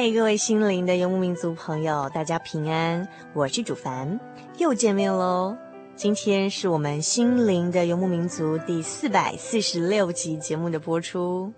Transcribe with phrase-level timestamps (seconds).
[0.00, 4.18] 嗨，各位心灵的游牧民族朋友，大家平安，我是主凡，
[4.56, 5.54] 又见面喽。
[5.94, 11.52] 今天是我们心灵的游牧民族第四百四十六集节目的播出。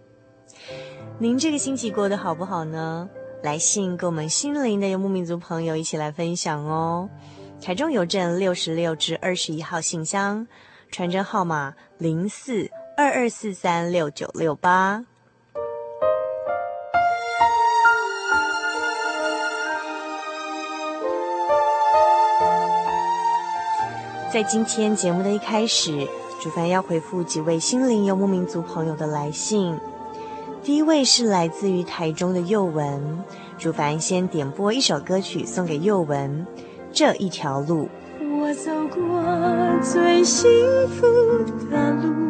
[1.21, 3.09] 您这个星期过得好不好呢？
[3.45, 7.09] 来信跟我们心灵的游牧民族朋友一起来分享哦。
[7.61, 10.45] 台中邮政六十六至二十一号信箱，
[10.91, 15.05] 传真号码零四二二四三六九六八。
[24.33, 26.09] 在今天节目的一开始，
[26.41, 29.79] 主凡要回复几位心灵游牧民族朋友的来信。
[30.63, 33.23] 第一位是来自于台中的幼文，
[33.59, 36.47] 主凡先点播一首歌曲送给幼文。
[36.91, 37.91] 这一条路，
[38.41, 39.23] 我走过
[39.83, 40.49] 最幸
[40.89, 41.07] 福
[41.71, 42.22] 的路，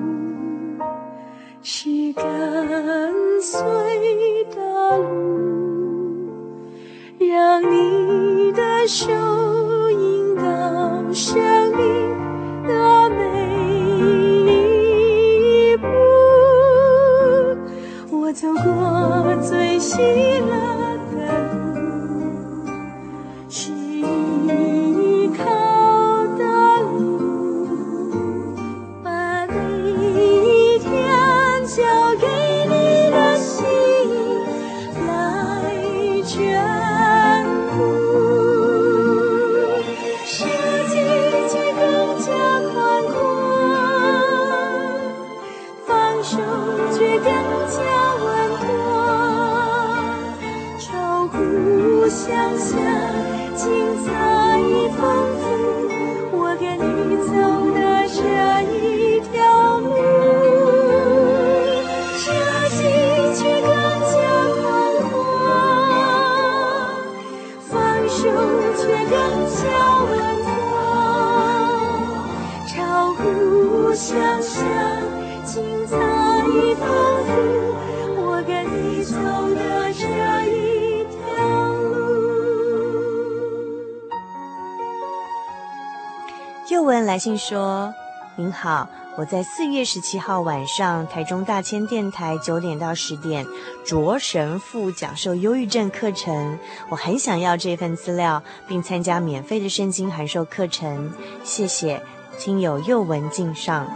[87.23, 87.95] 信说
[88.35, 93.47] ：“您好，我在四月十七号晚上台中大千电台九点到十点
[93.87, 101.13] 卓神父讲授忧郁症课程，我很想要这份资料，并参加免费的圣经函授课程。
[101.45, 102.03] 谢谢，
[102.41, 103.87] 听友又文敬上。”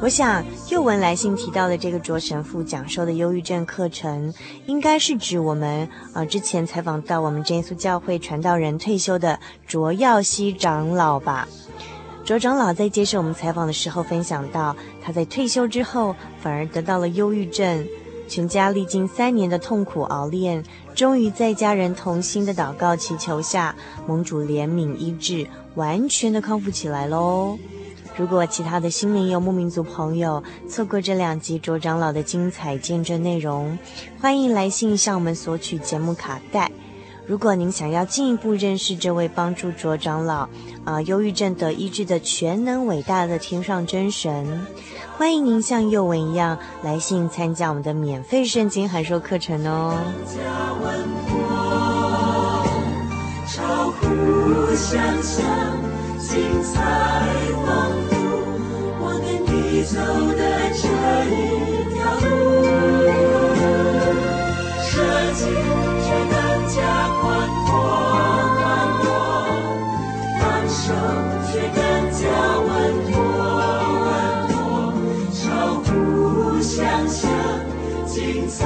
[0.00, 4.32] 我想，又文来信提到的这个卓神父讲授的忧郁症课程，
[4.66, 11.48] 应该是指我们呃之前采访到我们真耶稣教会传道人退休的卓耀熙长老吧。
[12.24, 17.84] 卓长老在接受我们采访的时候分享到，他在退休之后反而得到了忧郁症，
[18.28, 20.62] 全家历经三年的痛苦熬炼，
[20.94, 23.74] 终于在家人同心的祷告祈求下，
[24.06, 27.58] 蒙主怜悯医治，完全的康复起来喽。
[28.18, 33.78] 如果其他的心灵游牧民族朋友错过这两集卓长老的精彩见证内容，
[34.20, 36.68] 欢迎来信向我们索取节目卡带。
[37.26, 40.48] 如果您想要进一步认识这位帮助卓长老
[40.84, 44.66] 啊忧郁症得医治的全能伟大的天上真神，
[45.16, 49.96] 欢迎您像幼文一样来信参加我们的免费圣经函授课程哦。
[56.18, 56.74] 精彩
[57.64, 57.66] 丰
[58.08, 58.12] 富。
[59.00, 59.96] 我跟你走
[60.34, 60.40] 的
[60.74, 60.82] 这
[61.30, 61.32] 一
[61.94, 62.26] 条路，
[64.82, 64.90] 设
[65.34, 65.40] 计
[66.04, 66.34] 却更
[66.68, 66.76] 加
[67.20, 67.22] 宽
[67.66, 67.68] 阔
[68.58, 68.60] 宽
[68.98, 69.06] 阔，
[70.40, 70.76] 感受
[71.46, 71.78] 却更
[72.12, 72.20] 加
[72.66, 72.68] 稳
[73.08, 73.14] 妥
[74.04, 74.06] 稳
[74.48, 74.52] 妥，
[75.32, 75.38] 超
[75.84, 75.88] 乎
[76.60, 76.76] 想
[77.08, 77.24] 象，
[78.06, 78.16] 精
[78.48, 78.58] 彩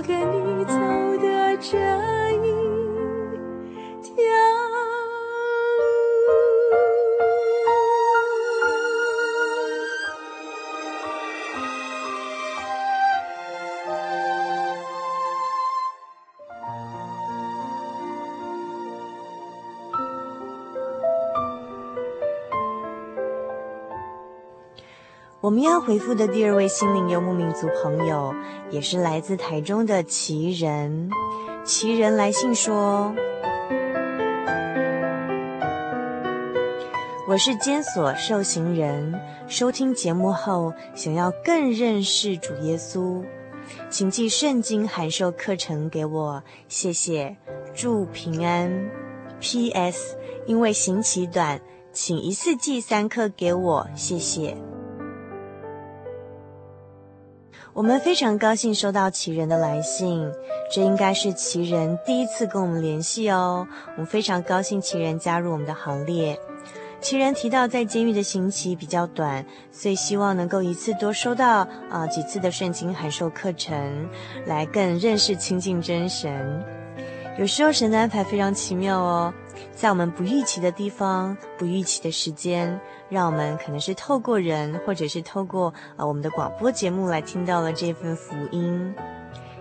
[0.00, 2.19] 我跟你走的这。
[25.50, 28.32] 我们要回复的第二位心灵游牧民族朋友，
[28.70, 31.10] 也是来自台中的奇人。
[31.64, 33.12] 奇人来信说
[37.26, 43.24] ：“我是监所受刑人，收听节目后，想要更认识主耶稣，
[43.88, 47.36] 请寄圣经函授课程给我，谢谢，
[47.74, 48.70] 祝平安。
[49.40, 50.16] P.S.
[50.46, 51.60] 因为刑期短，
[51.92, 54.56] 请一次寄三课给我，谢谢。”
[57.72, 60.28] 我们非常高兴收到奇人的来信，
[60.72, 63.66] 这应该是奇人第一次跟我们联系哦。
[63.94, 66.38] 我们非常高兴奇人加入我们的行列。
[67.00, 74.08] 奇人提到在监狱的刑期比较短，所以希望能够一次多收到啊、几次的圣经函授课程，
[74.46, 76.79] 来更认识亲近真神。
[77.40, 79.32] 有时候神的安排非常奇妙哦，
[79.74, 82.78] 在我们不预期的地方、不预期的时间。
[83.08, 88.94] 让我们可能是透过人，或者是透过呃我们的广播节目来听到了这份福音。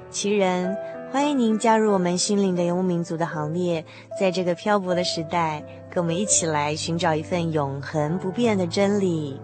[0.10, 0.76] 奇人，
[1.10, 3.86] 欢迎您加入我们心灵的游牧民族的行列，
[4.20, 9.40] 在这个漂泊的时代，跟我们一起来寻找一份永恒不变的真理。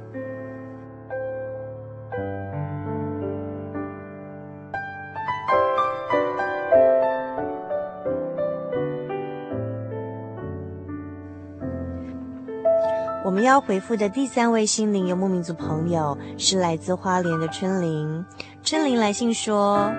[13.45, 18.25] 要回复的第三位心灵游牧民族朋友是来自花莲的春玲。
[18.63, 19.91] 春玲来信说：“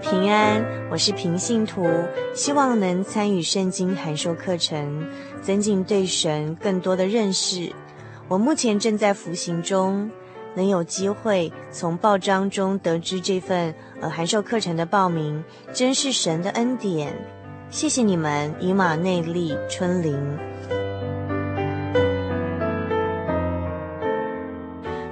[0.00, 1.86] 平安，我是平信徒，
[2.34, 5.06] 希望能参与圣经函授课程，
[5.42, 7.70] 增进对神更多的认识。
[8.28, 10.10] 我目前正在服刑中，
[10.54, 17.12] 能有机会从报章中得知这份呃函授课程的报名，真是神的恩典。
[17.68, 20.16] 谢谢你们，以马内利，春玲。”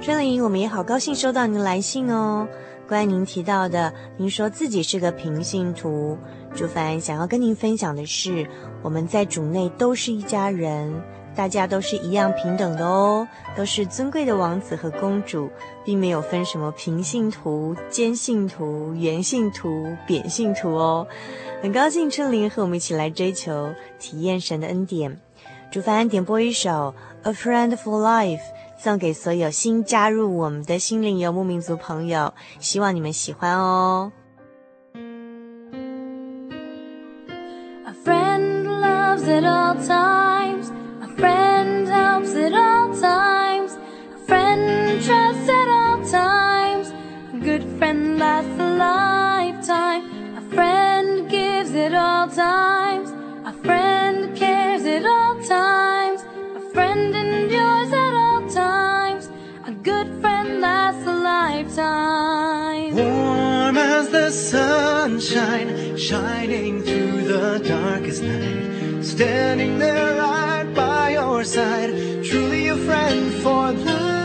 [0.05, 2.47] 春玲，我们也好高兴收到您来信哦。
[2.87, 6.15] 关于您提到的，您说自己是个平信徒，
[6.53, 8.47] 主凡想要跟您分享的是，
[8.83, 10.93] 我们在主内都是一家人，
[11.35, 15.49] 大家都是一样平等的哦，都是尊贵的王子和公主，
[15.83, 21.07] 并没有分什么平信徒、坚信徒、圆信徒、扁信徒哦。
[21.63, 25.19] 很高兴春玲和我们一起来追求体验神的恩典。
[25.71, 26.93] 主凡点播一首
[27.27, 28.37] 《A Friend for Life》。
[28.85, 34.11] 送给所有新加入我们的心灵游牧民族朋友，希望你们喜欢哦。
[37.83, 40.69] A friend loves at all times.
[41.01, 43.71] A friend helps at all times.
[44.13, 46.93] A friend trusts at all times.
[47.33, 50.03] A good friend lasts a lifetime.
[50.37, 53.09] A friend gives at all times.
[53.45, 56.23] A friend cares at all times.
[56.55, 57.15] A friend
[60.65, 62.91] lasts a lifetime.
[62.95, 69.03] Warm as the sunshine, shining through the darkest night.
[69.13, 71.91] Standing there right by your side,
[72.27, 74.24] truly a friend for life.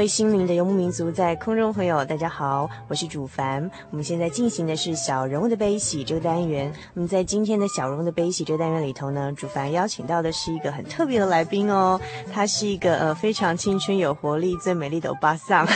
[0.00, 3.70] 位心灵的游牧民族，在空中朋友，大家好，我是主凡。
[3.90, 6.72] 我们现在进行的是小人物的悲喜这个单元。
[6.94, 12.00] 那么在今天的小人物的悲喜这个单元里头呢，主凡邀请到的是一个很特别的来宾哦，
[12.32, 15.68] 他是一个呃非常青春有活力、最美丽的欧巴桑。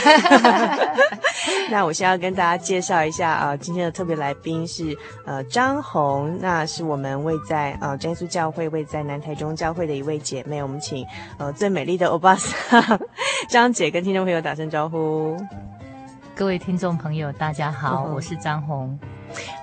[1.69, 10.63] 那我先要跟大家介绍一下啊、今天的特别来宾是呃张红，那是我们位在呃真耶稣教会位在南台中教会的一位姐妹。
[10.63, 11.05] 我们请
[11.37, 12.99] 呃最美丽的欧巴桑
[13.49, 15.35] 张姐跟听众朋友打声招呼。
[16.33, 18.97] 各位听众朋友，大家好，嗯、我是张红。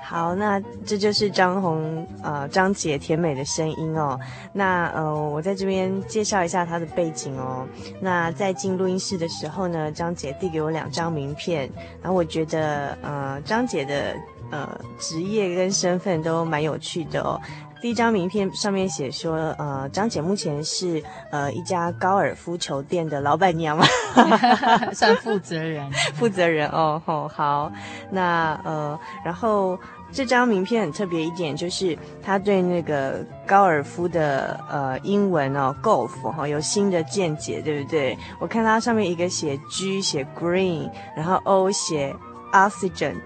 [0.03, 4.19] 好，那这就是张红呃张姐甜美的声音哦。
[4.53, 7.67] 那呃我在这边介绍一下她的背景哦。
[7.99, 11.71] 那在进录音室的时候呢，张姐递给我两张名片，
[12.03, 14.15] 然后我觉得呃张姐的
[14.51, 14.69] 呃
[14.99, 17.41] 职业跟身份都蛮有趣的哦。
[17.83, 23.85] 第一张名片上面写说，呃，张姐目前是呃一家高尔夫球店的老板娘嘛，
[24.95, 27.73] 算负责人， 负责人哦，吼、哦，好，
[28.09, 29.77] 那呃，然后
[30.13, 38.17] 这张名片很特别一点，就是他对那个高尔夫的呃英文哦，golf 哈、哦，有新的见解，对不对？
[38.39, 42.15] 我看它上面一个写 G 写 green，然后 O 写
[42.53, 43.17] oxygen，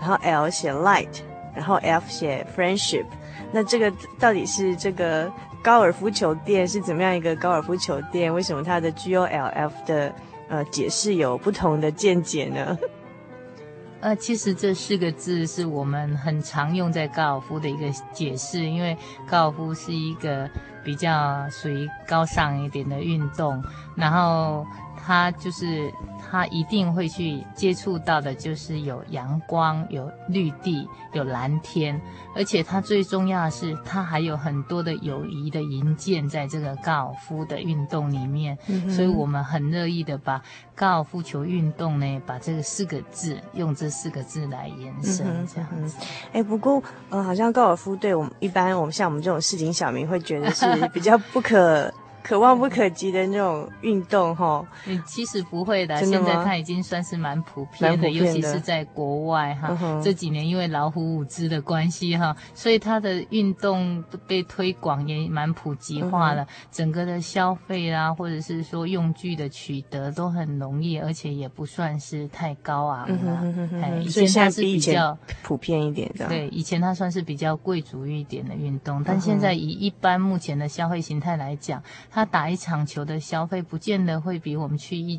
[0.00, 1.20] 然后 L 写 light，
[1.54, 3.04] 然后 F 写 friendship。
[3.52, 5.30] 那这个到底是这个
[5.62, 8.32] 高尔夫球店是怎么样一个高尔夫球店？
[8.32, 10.14] 为什么它的 G O L F 的
[10.48, 12.78] 呃解释有不同的见解呢？
[14.00, 18.96] 呃，其实这四个字是我们很常用在高尔夫的一个解释，因为
[19.28, 20.48] 高尔夫是一个
[20.82, 23.62] 比较属于高尚一点的运动，
[23.94, 24.66] 然后
[25.04, 25.92] 它就是。
[26.30, 32.00] 他一定会去接触到的，就是有阳光、有绿地、有蓝天，
[32.36, 38.56] 而且他最重要的是，他还有很多的友谊的营建在这个高尔夫的运动里面。
[38.68, 40.40] 嗯、所以我们很乐意的把
[40.76, 45.96] 高尔夫球运动呢，把这个四个字用这四个字来延伸，这样子。
[46.32, 50.64] 哎、嗯，不过呃，好像高尔夫对我们一般，我们像我们这种市井小民会觉得是
[50.94, 51.92] 比较不可。
[52.30, 54.64] 可望不可及的那种运动，哈。
[54.86, 59.76] 嗯，其实不会的，现在它已经算是蛮普遍的，遍的尤其是在国外哈。
[59.82, 66.44] 嗯、这几年因为老虎舞姿的关系哈，所以它的运动被推广也蛮普及化了。
[66.44, 73.42] 嗯、整个的消费啊，或者是说用具的取得都很容易，而且也不算是太高昂了。
[73.82, 76.28] 哎，以前它是比较普遍一点的。
[76.28, 81.82] 对，以前它算是比较贵族一点的运动，但现在以一般目前的消费形态来讲。
[82.20, 85.18] 他打一场球的消费，不见得会比我们去一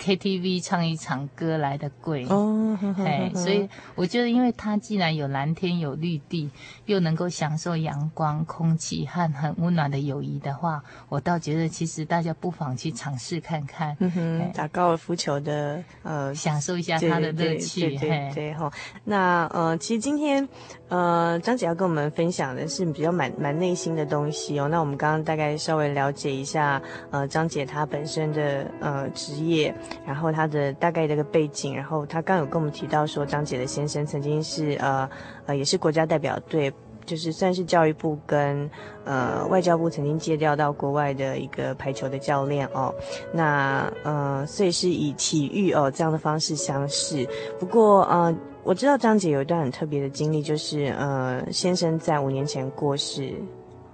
[0.00, 6.50] KTV 唱一场歌来的贵哦，哎， 所以我觉得，因为它既然有蓝天有绿地，
[6.86, 18.72] 又能够享受阳光、空气和很温暖的友谊的话，我倒觉得其实大家不妨去尝试看看，嗯哼，打高尔夫球的呃，享受一下它的乐趣，对对对哈。
[19.04, 20.48] 那呃，其实今天
[20.88, 24.66] 呃，张姐要跟我们分享的是比较蛮蛮内心的东西哦。
[24.68, 26.80] 那我们刚刚大概稍微了解一下
[27.10, 29.74] 呃，张姐她本身的呃职业。
[30.06, 35.08] 然后他的大概这个背景，然后他刚有跟我们提到说，张姐的先生曾经是呃
[35.46, 36.72] 呃也是国家代表队，
[37.04, 38.70] 就是算是教育部跟
[39.04, 42.94] 呃外交部曾经借调到国外的一个排球的教练哦。
[43.32, 47.26] 那呃所以是以体育哦这样的方式相识。
[47.58, 53.34] 不过呃我知道张姐有一段很特别的经历，就是呃先生在五年前过世，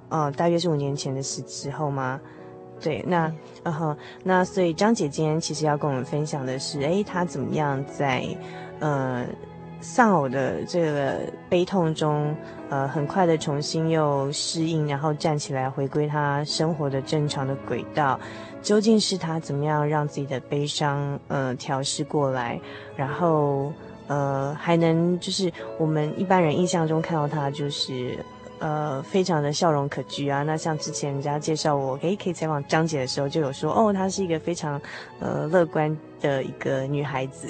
[0.08, 2.20] 呃大约是五年前的时时候吗？
[2.86, 3.26] 对，那
[3.64, 8.24] 嗯哼，那所以张姐今天其实要跟我们分享的是，诶，她怎么样在，
[8.78, 9.26] 呃，
[9.80, 12.32] 丧偶的这个悲痛中，
[12.70, 18.20] 呃，很快的重新又适应，然后站起来，回归她生活的正常的轨道。
[18.62, 22.60] 究竟是他怎么样让自己的悲伤呃调试过来，
[22.96, 23.72] 然后
[24.06, 28.16] 呃还能就是我们一般人印象中看到他就是
[28.58, 30.42] 呃非常的笑容可掬啊。
[30.42, 34.80] 那像之前人家介绍我，可以可以采访张姐的时候，就有说哦，她是一个非常
[35.20, 37.46] 呃乐观的一个女孩子，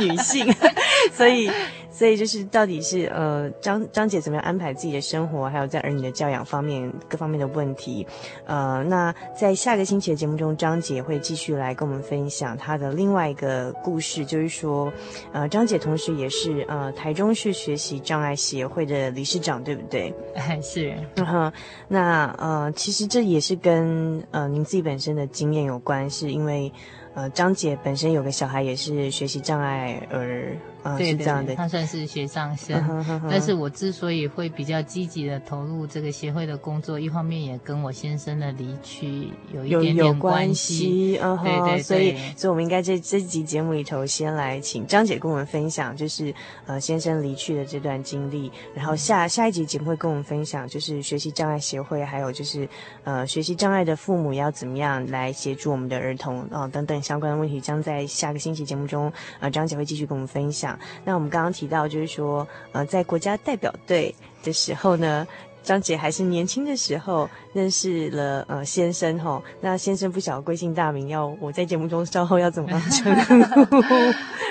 [0.00, 0.52] 女， 女性，
[1.12, 1.50] 所以。
[1.96, 8.04] 所以就是到底是呃张张姐怎么样安排自己的生活，还有在儿女的教养方面各方面的问题，
[8.46, 14.92] 呃，那在下个星期的节目中，张姐会继续来跟我们分享她的另外一个故事，就是说，
[15.32, 20.12] 呃，张姐同时也是呃台中市学习障碍协会的理事长，对不对？
[20.34, 20.92] 哎， 是。
[21.14, 21.52] 嗯哼，
[21.86, 26.72] 那呃其实这也是跟呃您自己本身的经验有关，是因为
[27.14, 30.56] 呃张姐本身有个小孩也是学习障碍而。
[30.84, 46.34] 啊，对，是这样的，他算是学障生，嗯哼哼哼，但是我之所以会比较积极的投入这个协会的工作，一方面也跟我先生的离去有一点点关系，嗯哼，对对对，所以，所以我们应该这这集节目里头先来请张姐跟我们分享，就是
[46.66, 52.68] 呃先生离去的这段经历，然后下下一集节目会跟我们分享，就是学习障碍协会，还有就是
[53.04, 60.73] 呃学习障碍的父母要怎么样来协助我们的儿童啊、呃、等等相关的问题，将在下个星期节目中，呃张姐会继续跟我们分享。
[61.04, 65.26] 那我们刚刚提到，就是说，呃，在国家代表队的时候呢，
[65.62, 69.42] 张姐还是年轻的时候认识了呃先生哈。
[69.60, 73.74] 那先生不晓得贵姓大名，要我在节目中稍后要怎么称呼？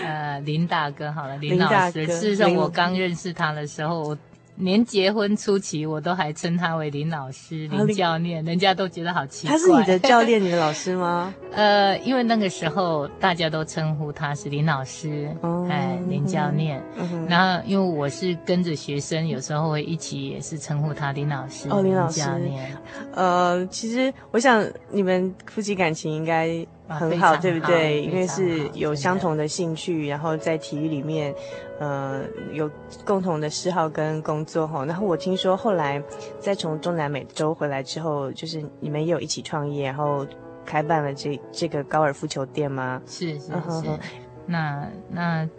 [0.05, 1.99] 呃，林大哥好了，林老师。
[1.99, 2.19] 林大哥。
[2.19, 4.17] 事实上，我刚认识他的时候。
[4.55, 9.57] 连结婚初期，我都还称他为林老师、林教练，人家都觉得好奇怪。
[9.57, 11.33] 他是你的教练，你的老师吗？
[11.51, 16.83] 呃，因为那个时候大家都称呼他是林老师，哦、哎，林教练。
[16.97, 22.77] 嗯、然后，因为我是跟着学生，有时候会一起也是称呼他林老师、哦、林老师教练。
[23.13, 26.65] 呃，其实我想你们夫妻感情应该。
[26.87, 28.03] 很好，对不对？
[28.03, 31.33] 因为是有相同的兴趣，然后在体育里面，
[31.79, 32.69] 呃，有
[33.05, 34.85] 共同的嗜好跟工作哈。
[34.85, 36.01] 然后我听说后来
[36.39, 40.25] 在从中南美洲回来之后，就是你们也有一起创业，然后
[40.65, 43.01] 开办了这这个高尔夫球店吗？
[43.05, 43.51] 是是是。
[43.51, 43.99] Uh-huh.
[44.45, 45.49] 那那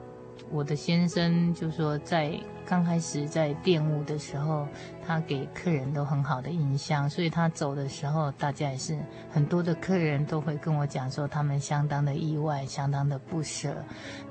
[0.55, 2.33] 我的先生就说在。
[2.67, 4.67] 刚开始在店务的时候，
[5.07, 8.99] 他给客人都很好的印象，所以他走的时候，大家也是
[9.31, 13.77] 很多的客人都会跟我讲说，他们相当的意外，相当的不舍。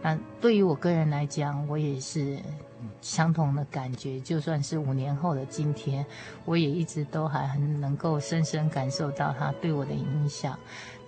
[0.01, 2.39] 那对于我个人来讲，我也是
[3.01, 4.19] 相同的感觉。
[4.21, 6.03] 就算是五年后的今天，
[6.43, 10.57] 我也一直都还很能够深深感受到他对我的影响。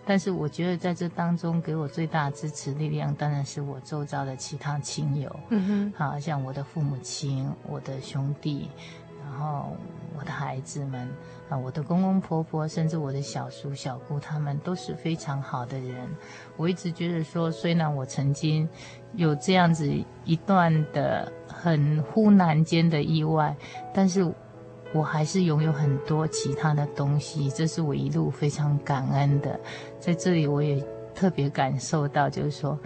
[0.07, 8.69] 但是我觉得在这当中给我最大的支持力量，当然是我周遭的其他亲友，嗯哼，好像我的父母亲、我的兄弟，
[9.23, 9.75] 然后
[10.15, 11.09] 我的孩子们，
[11.49, 16.07] 啊，我的公公婆婆，甚至我的小叔小姑，他们都是非常好的人。
[16.55, 18.69] 我一直觉得说，虽然我曾经
[19.13, 19.91] 有这样子
[20.23, 23.55] 一段的很忽然间的意外，
[23.91, 24.31] 但是。
[24.95, 29.59] 我还是拥有很多其他的东西，这是我一路非常感恩的。
[29.99, 30.81] 在这里，我也
[31.13, 32.79] 特别感受到，就是说，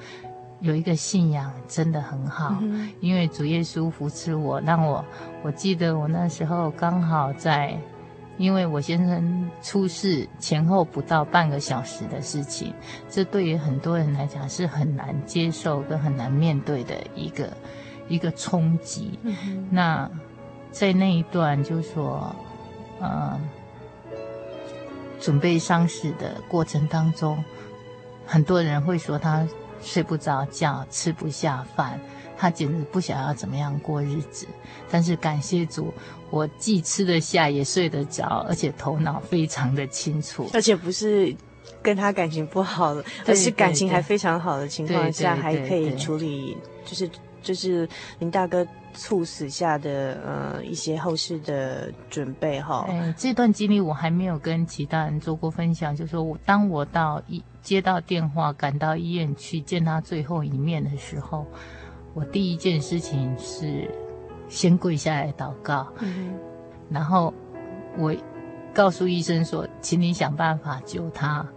[0.59, 5.05] 有一个信仰真的很好，嗯、因为主耶稣扶持我，让我
[5.43, 7.79] 我记得我那时候刚好在，
[8.39, 12.73] 因为我先生出事前后不到半个小时的事情，
[13.07, 17.55] 这对于很多人来讲是很难接受跟很难面对的一个
[18.07, 19.19] 一个冲击。
[19.21, 20.09] 嗯、那。
[20.71, 22.33] 在那一段，就是说，
[22.99, 23.39] 呃，
[25.19, 27.43] 准备丧事的过程当中，
[28.25, 29.47] 很多人会说他
[29.81, 31.99] 睡不着觉，吃不下饭，
[32.37, 34.47] 他简直不想要怎么样过日子。
[34.89, 35.93] 但是感谢主，
[36.29, 41.35] 我既吃得下，也睡得着，而且头脑非常的清楚，而且不是
[41.81, 46.55] 跟他感情不好 了，而是感情还非常好的情况下，还可以处理，
[46.85, 47.09] 就是。
[47.41, 47.87] 就是
[48.19, 48.67] 林大哥
[48.99, 52.85] 猝死下的呃一些后事的准备哈。
[52.89, 55.95] 哎，这段经历我还没有跟其他人做过分享。
[55.95, 61.47] 就是说我当我到医接到电话赶到医院去见他最后一面的时候，
[62.13, 63.89] 我第一件事情是
[64.49, 66.33] 先跪下来祷告，嗯，
[66.89, 67.33] 然后
[67.97, 68.13] 我
[68.73, 71.47] 告诉医生说，请你想办法救他。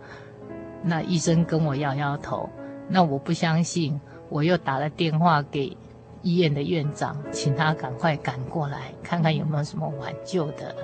[0.85, 2.49] 那医生跟我摇摇头，
[2.89, 4.01] 那我不相信。
[4.29, 5.77] 我又打了电话给
[6.23, 10.75] 医院的院长，请他赶快赶过来，看看有没有什么挽救的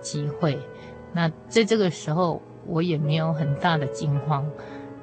[0.00, 0.58] 机会。
[1.12, 4.48] 那在这个时候，我也没有很大的惊慌，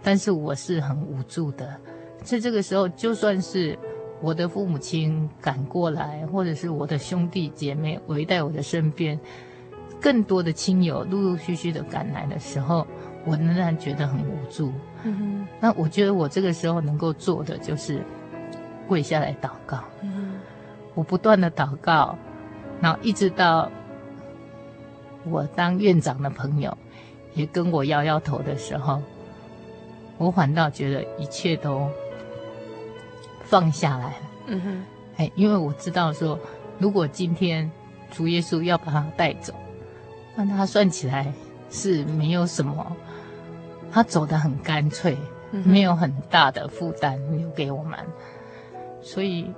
[0.01, 1.75] 但是我是很无助的。
[2.23, 3.77] 在这个时候，就算是
[4.21, 9.19] 我的父母亲赶过来，或者是我的兄弟姐妹围在我的身边，
[10.01, 12.85] 更多的亲友陆陆续续的赶来的时候，
[13.25, 14.71] 我仍然觉得很无助。
[15.03, 18.03] 嗯，那我觉得我这个时候能够做的就是
[18.89, 19.77] 跪下来祷告。
[20.01, 20.33] 嗯，
[20.95, 22.17] 我不断的祷告，
[22.81, 23.71] 然后一直到
[25.23, 26.77] 我当院长的朋友
[27.35, 29.01] 也跟我摇摇头的时候，
[30.17, 31.87] 我反倒觉得一切都。
[33.49, 34.13] 放下来了，
[34.45, 34.85] 嗯哼，
[35.17, 36.37] 哎，因为我知道说，
[36.77, 37.71] 如果今天
[38.11, 39.51] 主耶稣要把他带走，
[40.35, 41.33] 那他算起来
[41.71, 42.95] 是没有什么，
[43.91, 45.17] 他走得很干脆，
[45.51, 47.97] 嗯、没有很大的负担留给我们，
[49.01, 49.51] 所以，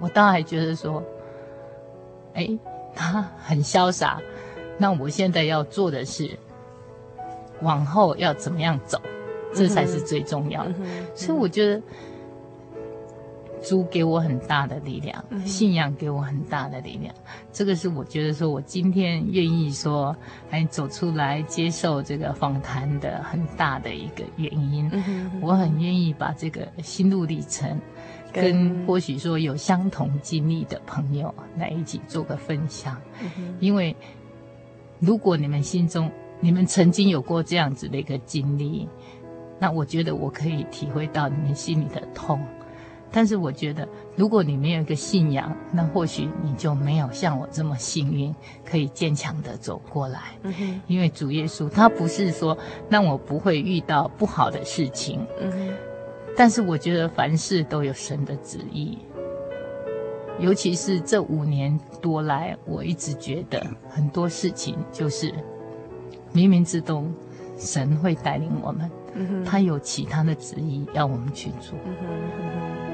[0.00, 1.02] 我倒还觉得说，
[2.34, 2.48] 哎，
[2.94, 4.20] 他很潇洒，
[4.78, 6.30] 那我现在要做的是，
[7.62, 9.00] 往后要怎么样走，
[9.54, 11.82] 这才是最重要的，嗯嗯、所以我觉得。
[13.66, 20.14] 主给我很大的力量，信仰给我很大的力量，嗯、这个是我觉得说我今天愿意说
[20.50, 24.90] 还走出来接受这个访谈的很大的一个原因。
[25.40, 27.80] 我很愿意把这个心路历程
[28.34, 33.00] 跟或许说有相同经历的朋友来一起做个分享。
[33.22, 33.94] 嗯、因为
[34.98, 38.88] 如果你们心中你们曾经有过这样子的一个经历，
[39.58, 42.40] 那我觉得我可以体会到你们心里的痛。
[43.16, 50.36] 但是我觉得，如果你没有一个信仰，那或许你就没有像我这么幸运，可以坚强的走过来。
[50.42, 52.58] 嗯，因为主耶稣他不是说
[52.90, 55.24] 让我不会遇到不好的事情。
[56.36, 58.98] 但是我觉得凡事都有神的旨意，
[60.38, 65.32] 尤其是这五年多来，我一直觉得很多事情就是
[66.32, 67.14] 冥冥之中
[67.56, 68.90] 神会带领我们。
[69.14, 71.78] 嗯，他有其他的旨意要我们去做。
[71.86, 72.93] 嗯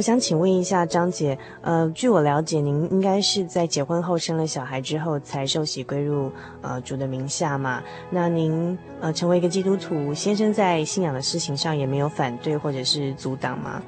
[0.00, 6.32] 我想请问一下张姐，呃，据我了解，您应该是在结婚后生了小孩之后才受洗归入
[6.62, 7.82] 呃主的名下嘛？
[8.08, 13.82] 那您呃成为一个基督徒，先生在信仰的事情上也没有反对或者是阻挡吗？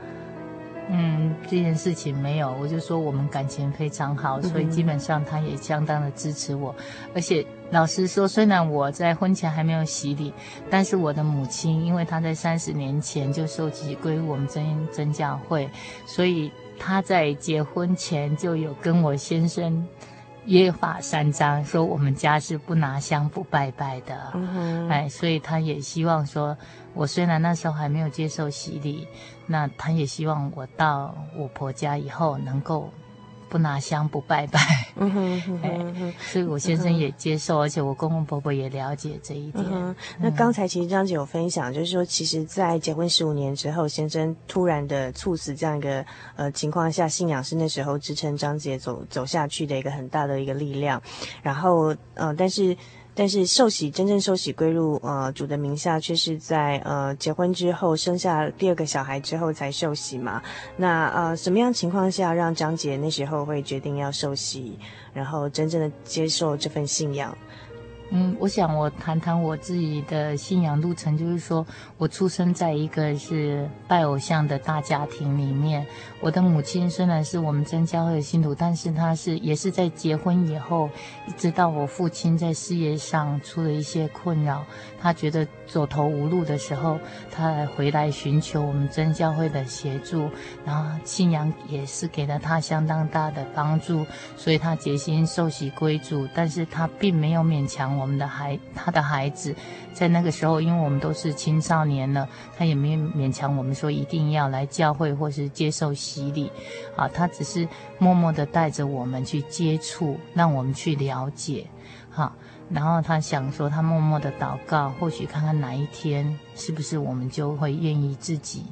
[0.91, 6.75] 嗯，这件事情没有，我就说我们感情非常好，所以基本上他也相当的支持我，
[7.15, 7.43] 而且。
[7.73, 10.31] 老实说，虽然我在婚前还没有洗礼，
[10.69, 15.67] 但是我的母亲因为她在三十年前就受洗归我们真真教会，
[16.05, 19.89] 所以她在结婚前就有跟我先生
[20.45, 24.33] 约法三章，说我们家是不拿香不拜拜的。
[24.35, 24.87] 嗯。
[24.91, 26.55] 哎，所以她也希望说，
[26.93, 29.09] 我虽然那时候还没有接受洗礼，
[29.47, 32.93] 那她也希望我到我婆家以后能够。
[33.53, 34.59] 不拿香不拜拜，
[34.97, 39.63] 嗯哼， 嗯哼，所以我先生也接受，嗯、而且我公公婆婆也了解这一点。
[39.71, 46.03] 嗯、那刚才其实张姐有分享，就是说，其实，在结婚十五年之后，先生突然的猝死这样一个
[46.35, 51.03] 呃情况下，信仰是那时候支撑张姐走走下去的一个很大的一个力量。
[51.43, 52.75] 然后，呃，但是。
[53.15, 60.43] 但是受洗真正受洗归入呃主的名下，却是在呃结婚之后生下第二个小孩之后才受洗嘛？
[60.77, 64.79] 那呃什么样情况下让张姐那时候会决定要受洗，
[65.13, 67.37] 然后真正的接受这份信仰？
[68.15, 75.87] 嗯，我想我谈谈我自己的信仰路程，就是说我出生在一个是拜偶像的大家庭里面。
[76.21, 80.91] 我的母亲虽然是我们真教会的信徒，但是她是也是在结婚以后，
[81.27, 84.63] 一直到我父亲在事业上出了一些困扰，
[85.01, 90.31] 她觉得走投无路的时候，她回来寻求我们真教会的协助，
[90.65, 94.07] 然后信仰也是给了他相当大的帮助，
[94.37, 98.07] 所以他决心受洗归主，但是他并没有勉强我。
[98.13, 99.55] 们的孩他的孩子，
[99.95, 106.53] 在那个时候，因为我们都是青少年了，他也没有勉强我们说一定要来教会或是接受洗礼，
[106.95, 107.67] 啊，他只是
[107.99, 111.67] 默默的带着我们去接触，让我们去了解，
[112.11, 112.31] 哈、
[112.73, 118.65] 然后他想说，他默默的祷告，或许看看哪一天是不是我们就会愿意自己，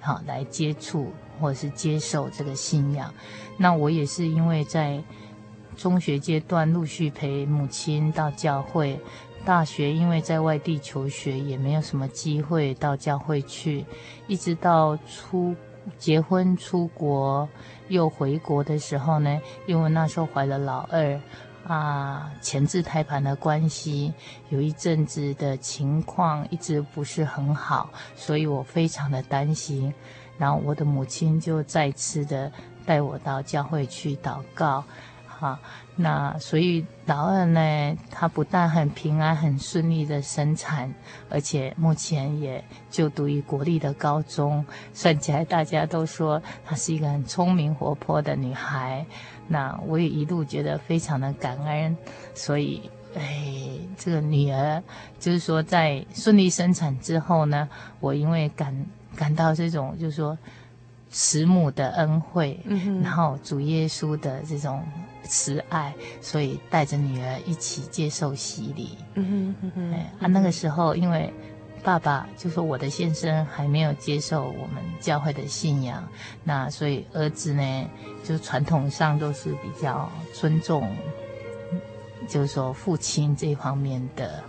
[0.00, 3.12] 好、来接触或者是接受这个信仰。
[3.56, 5.02] 那我也是因为在。
[5.76, 8.96] 中学阶段陆续陪母亲到教会，
[9.44, 13.84] 大学因为在外地求学，也没有什么机会到教会去，
[14.28, 15.52] 一直到出
[15.98, 17.48] 结婚出国
[17.88, 21.20] 又回国的时候呢，因为那时候怀了老二，
[21.66, 24.12] 啊，前置胎盘的关系，
[24.50, 29.92] 有一阵子的情况一直不是很好，所以我非常的担心，
[30.36, 32.52] 然后我的母亲就再次的
[32.84, 34.84] 带我到教会去祷告。
[35.36, 35.58] 好，
[35.96, 40.92] 那所以老二呢，他不但很平安、很顺利的生产，
[41.28, 44.64] 而且目前也就读于国立的高中。
[44.92, 49.04] 算起来，大家都说她是一个很聪明活泼的女孩。
[49.48, 51.96] 那我也一路觉得非常的感恩。
[52.34, 54.82] 所以，哎，这个女儿
[55.18, 57.68] 就是说，在顺利生产之后呢，
[58.00, 60.38] 我因为感感到这种，就是说。
[61.16, 64.82] 慈母的恩惠，嗯，然后主耶稣的这种
[65.24, 68.96] 慈爱，所以带着女儿一起接受洗礼。
[69.14, 71.32] 嗯哼嗯哼，哎，啊，那个时候因为
[71.82, 76.06] 爸爸就说我的先生还没有接受我们教会的信仰，
[76.42, 77.90] 那所以儿子呢，
[78.22, 80.90] 就传统上都是比较尊重，
[82.28, 84.42] 就是说父亲这方面的。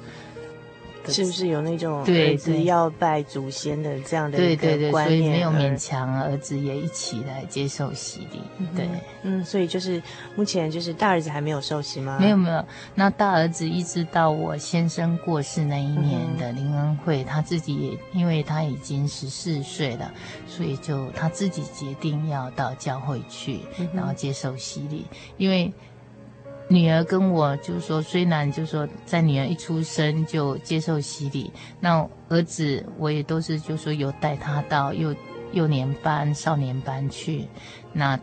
[1.08, 4.78] 是不是有那种儿子要拜祖先的这样的一个观念？
[4.78, 8.42] 对对对，所以没有勉强儿子也一起来接受洗礼。
[8.76, 8.88] 对，
[9.24, 10.02] 嗯，所以就是
[10.36, 12.18] 目前就是大儿子还没有受洗吗？
[12.20, 20.12] 没有没有，那大儿子一直到我先生过世那一年的灵恩会，他自己也因为他已经十四岁了，
[20.48, 23.60] 所以就他自己决定要到教会去，
[23.94, 25.06] 然后接受洗礼，
[25.38, 25.74] 因为。
[26.68, 35.16] 女儿跟我就说，虽然就说在女儿一出生就接受洗礼，那儿子我也都是就说有带他到幼
[35.54, 37.48] 幼年班、少年班去，
[37.94, 38.20] 那。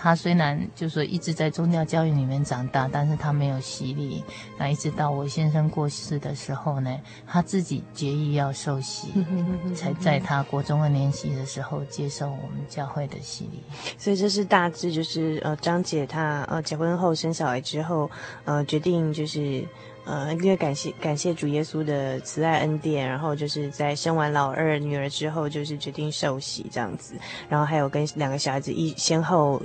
[0.00, 4.22] 他虽然就是说一直在宗教教育里面长大，但是他没有洗礼。
[4.56, 9.08] 那一直到我先生过世的时候呢，他自己决意要受洗，
[9.74, 13.60] 才在他国中二年级的时候接受我们教会的洗礼。
[13.98, 18.08] 所以这是大致就是呃张姐她呃结婚后生小孩之后
[18.44, 19.66] 呃决定就是
[20.08, 27.14] 呃因为感谢感谢主耶稣的慈爱恩典，然后就是在生完老二女儿之后就是决定受洗这样子，
[27.48, 29.62] 然后还有跟两个小孩子一先后。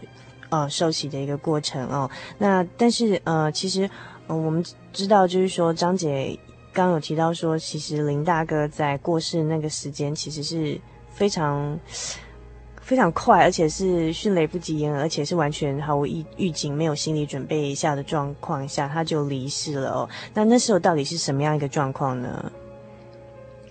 [0.49, 2.07] 呃，受洗的一个过程哦。
[2.37, 3.89] 那但是呃，其实，
[4.27, 6.37] 我们知道，就是说张姐
[6.71, 10.79] 刚有提到说，其实林大哥在过世那个时间，其实是
[11.11, 11.75] 非常
[12.83, 20.09] 非常快，而且是迅雷不及掩耳，而且是完全毫无预预警、没有心理准备一下的状况下，他就离世了哦。
[20.33, 22.51] 那那时候到底是什么样一个状况呢？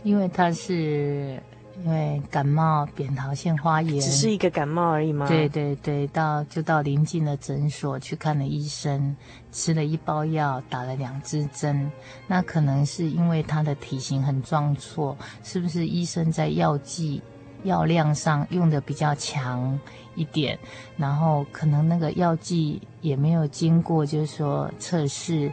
[0.02, 1.40] 因为他是。
[1.84, 5.26] 因为感冒扁桃腺发炎，只是一个感冒而已吗？
[5.26, 9.16] 对对对，到就到临近的诊所去看了医生，
[9.50, 11.90] 吃了一包药，打了两支针。
[12.28, 17.20] 那可能是因为他的体型很壮硕，是不是医生在药剂
[17.64, 19.78] 药量上用的比较强
[20.14, 20.58] 一点？
[20.96, 25.50] 然后可能那个药剂也没有经过，就是说测试，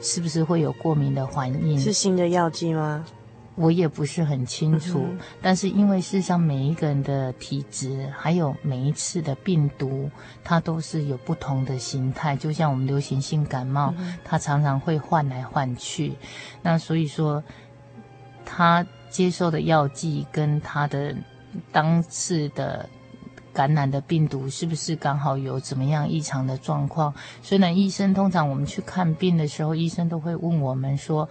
[0.00, 1.78] 是不是会有过敏的反应？
[1.78, 3.04] 是新的药剂吗？
[3.56, 10.10] 我也不是很清楚，嗯、但是因为事实上每一个人的体质，还有每一次的病毒，
[10.42, 12.34] 它都是有不同的形态。
[12.34, 16.14] 就像我们流行性感冒，嗯、它常常会换来换去。
[16.62, 17.42] 那所以说，
[18.46, 21.14] 他接受的药剂跟他的
[21.72, 22.88] 当次的
[23.52, 27.12] 感染的病毒，是不是刚好有怎么样异常的状况？
[27.42, 31.28] 所以呢，医生通常我们去看病的时候，医生都会问我们说。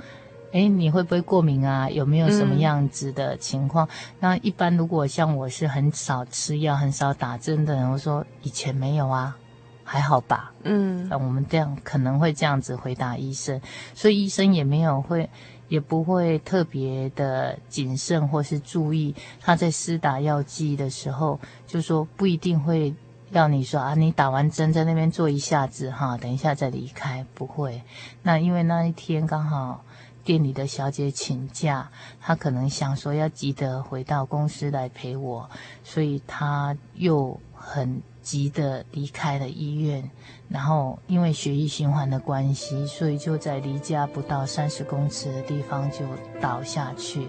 [0.52, 1.88] 哎，你会不会过敏啊？
[1.92, 3.86] 有没有什么样子的情况？
[3.86, 9.38] 嗯、那一般如果像我是很少吃药、很少打针的人，我说以前没有啊，
[9.84, 10.52] 还好吧。
[10.64, 13.62] 嗯，那我们这样可能会这样子回答医生，
[13.94, 15.30] 所以医生也没有会，
[15.70, 22.94] 也不会特别的谨慎或是注意他在施打药剂的时候，就说不一定会
[23.32, 27.82] 要你说啊，你打完针在那边坐一下子哈，等一下再离开，不会。
[28.24, 29.86] 那因为那一天刚好。
[30.22, 35.50] 店里的小姐请假，她可能想说要急得回到公司来陪我，
[35.84, 40.10] 所以她又很急的离开了医院，
[40.48, 46.00] 然后因为血液循环的关系，所以就在离家不到三十公尺的地方就
[46.40, 47.28] 倒下去。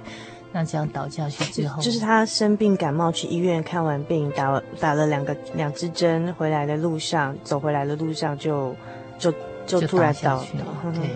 [0.53, 8.75] 那这样倒下去之后，就是他生病感冒去医院看完病，打了打了两个两支针，回来的路上走回来的路上就
[9.19, 9.33] 就
[9.67, 10.47] 就突然倒了。
[10.95, 11.09] 对，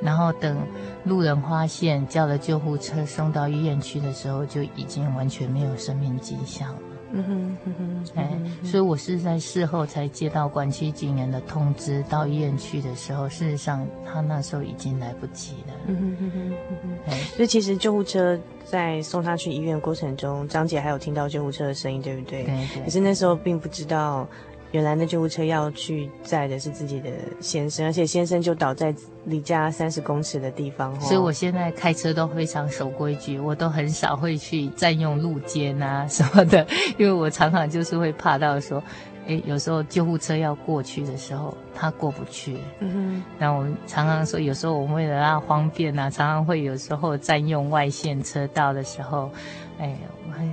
[0.00, 0.56] 然后等
[1.04, 6.80] 路人发现叫了救护车送到医院去的时候，就已经完全没有生命迹象了。
[7.12, 15.74] 嗯哼嗯哼，哎，所以我是在事后才接到管区警员的通知，到医院去的时候，事实上他那时候已经来不及了。
[15.86, 22.44] 嗯哼嗯哼嗯哼，所以其实救护车在送他去医院的过程中，张姐还有听到救护车的声音，对不对？
[22.44, 22.82] 对对。
[22.84, 24.26] 可是那时候并不知道。
[24.72, 30.98] 原来那救护车要去载的是自己的先生，而且先生就倒在离家三十公尺的地方。
[31.00, 36.66] 所以我现在开车都非常守规矩，我都很少会去占用路肩啊 什么的，
[36.98, 38.82] 因为我常常就是会怕到说，
[39.26, 42.56] 诶，有时候救护车要过去的时候，他过不去。
[42.80, 43.22] 嗯哼。
[43.38, 49.30] 那我们常常说，有时候我们为了让方便啊，常常会有时候占用外线车道的时候。
[49.78, 49.96] 哎，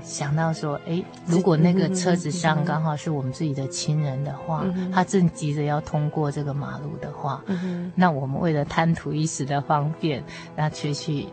[0.03, 10.23] 想到说，哎，如果那个车子上刚好是我们自己的亲人的话，他正急着要通过这个马路的话，嗯、那我们为了贪图一时的方便，
[10.55, 11.27] 那却去。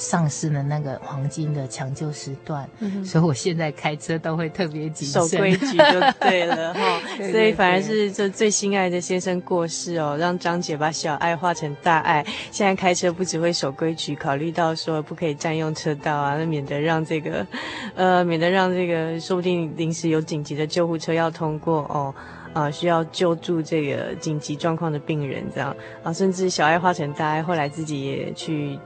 [0.00, 7.00] 丧失了那个黄金的抢救时段，嗯、所以我现在开车都会特别谨守规矩就对了 哈。
[7.30, 12.24] 所以反而是这最心爱的先生过世哦，让张姐把小爱化成大爱。
[12.50, 17.46] 现在开车不只会守规矩，考虑到说不可以占用车道啊，那免得让这个，
[17.94, 22.14] 呃， 免得让这个说不定临时有紧急的救护车要通过哦，
[22.54, 28.78] 啊、呃，需要救助这个紧急状况的病人这样啊，甚至小爱化成大爱，后来自己也去。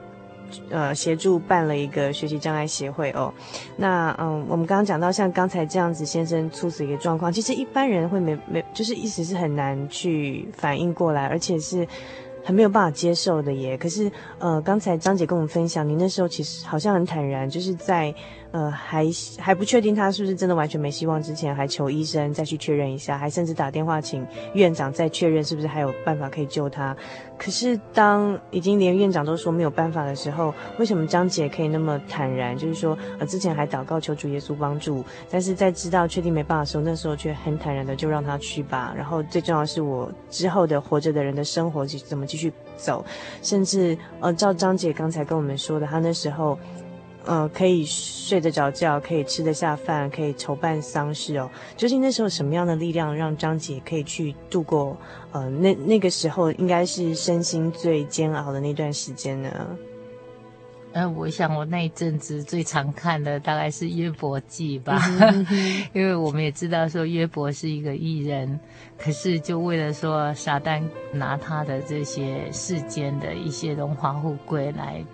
[0.71, 3.33] 呃，协助办了一个学习障碍协会哦。
[3.77, 11.87] 那嗯，我们刚刚讲到像刚才这样子先生猝死一个状况，其实一般人会没没，就是意思是很难去反应过来，而且是
[12.43, 13.77] 很没有办法接受的耶。
[13.77, 18.15] 可是呃，刚才张姐跟我们分享，您那时候其实好像很坦然，就是在。
[18.55, 19.05] 呃，还
[19.37, 26.97] 还不确定他是不是真的完全没希望，之前还求医生再去确认一下，还甚至打电话请院长再确认是不是还有办法可以救他。
[27.37, 32.57] 可是当已经连院长都说没有办法的时候，为什么张姐可以那么坦然？
[32.57, 38.95] 就是说，呃，之前还祷告求主耶稣帮助，但是在知道确定没办法的时候，那时候却很坦然的就让他去吧。
[38.97, 43.05] 然后最重要的是，我之后的活着的人的生活怎么继续走，
[43.43, 46.57] 甚至呃，照张姐刚才跟我们说的，他那时候。
[47.27, 51.51] 呃，可以睡得着觉，可以吃得下饭，可以筹办丧事哦。
[51.77, 54.97] 究竟那时候什么样的力量让张姐可以去度过？
[55.33, 59.51] 呃，那那个时候应该是身心最煎熬的那段时间呢？
[60.93, 65.03] 呃，我想我那一阵子最常看的大概是约伯记吧，
[65.93, 68.61] 因为我们也知道说约伯是一个艺人，
[68.97, 70.81] 可是就为了说撒旦
[71.13, 75.05] 拿他的这些世间的一些荣华富贵来。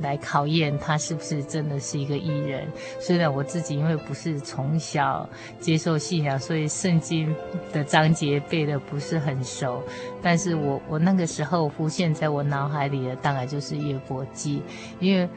[0.00, 2.66] 来考验他是不是真的是一个艺人。
[3.00, 5.28] 虽然我自己因为不是从小
[5.58, 7.34] 接受信仰，所以圣经
[7.72, 9.82] 的章节背的不是很熟，
[10.22, 14.62] 但是我我那个时候浮现在我脑海里的大概就是约伯记，
[15.00, 15.28] 因为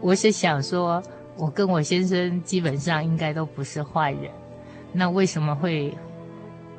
[0.00, 1.02] 我是想说，
[1.36, 4.30] 我跟我先生基本上应该都不是坏人，
[4.92, 5.94] 那为什么会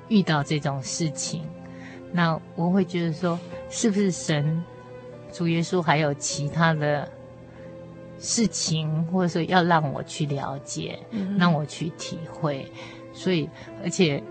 [0.08, 1.44] 遇到这种事情？
[2.12, 4.62] 那我会觉得说，是不是神？
[5.32, 7.10] 主耶稣还有其他的
[8.20, 12.72] 事情，或者说要让我去了解，嗯、让我去体会。
[13.14, 13.50] 所以，
[13.84, 14.22] 而且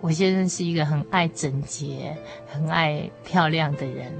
[0.00, 4.12] 我先生是一个很爱整洁、很爱漂亮的人。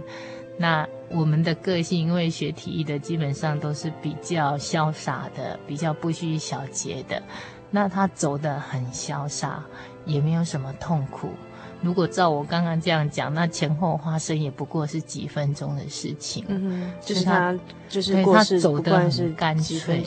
[0.57, 7.23] 那我们的个性，因为学体育的，基本上都是比较潇洒的，比较不拘小节的。
[7.71, 9.65] 那他走得很潇洒，
[10.05, 11.31] 也没有什么痛苦。
[11.81, 16.45] 如果照我刚刚这样讲，那前后发生也不过是几分钟的事情。
[16.49, 17.57] 嗯，就是他，
[17.89, 20.05] 就是他走的很干脆，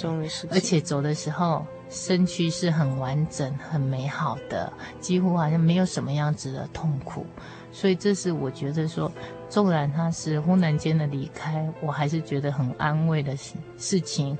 [0.50, 7.26] 而且走的时候身躯是很完整、很美好的，几乎好像没有什么样子的痛苦。
[7.72, 9.10] 所以这是我觉得说，
[9.48, 14.38] 纵然他是忽然间的离开，我还是觉得很安慰的事事情，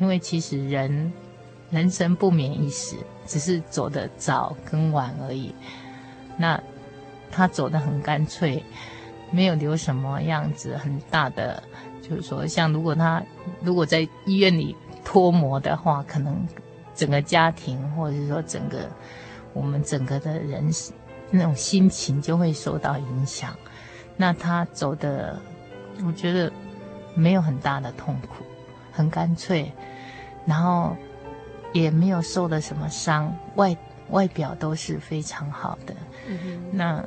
[0.00, 1.12] 因为其实人
[1.70, 5.54] 人生不免一死，只是走得早跟晚而已。
[6.36, 6.60] 那。
[7.32, 8.62] 他走得很干脆，
[9.32, 11.60] 没有留什么样子很大的，
[12.00, 13.20] 就是说，像如果他
[13.62, 16.46] 如果在医院里脱模的话，可能
[16.94, 18.88] 整个家庭或者是说整个
[19.54, 20.70] 我们整个的人
[21.30, 23.56] 那种心情就会受到影响。
[24.16, 25.40] 那他走的，
[26.06, 26.52] 我觉得
[27.14, 28.44] 没有很大的痛苦，
[28.92, 29.72] 很干脆，
[30.44, 30.94] 然后
[31.72, 33.74] 也没有受了什么伤，外
[34.10, 35.94] 外表都是非常好的。
[36.28, 37.02] 嗯，那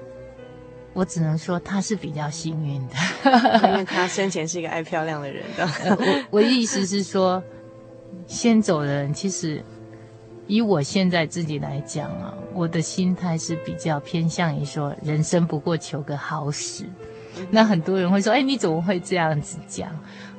[0.96, 2.96] 我只能说他是比较幸运的，
[3.70, 5.64] 因为他生前是一个爱漂亮的人的。
[5.84, 7.44] 呃、我我意思是说，
[8.26, 9.64] 先走的人其实。
[10.48, 16.86] 以我现在自己来讲啊，我的心态是比较偏向于说，人生不过求个好死。
[17.50, 19.90] 那很多人会说：“哎，你怎么会这样子讲？”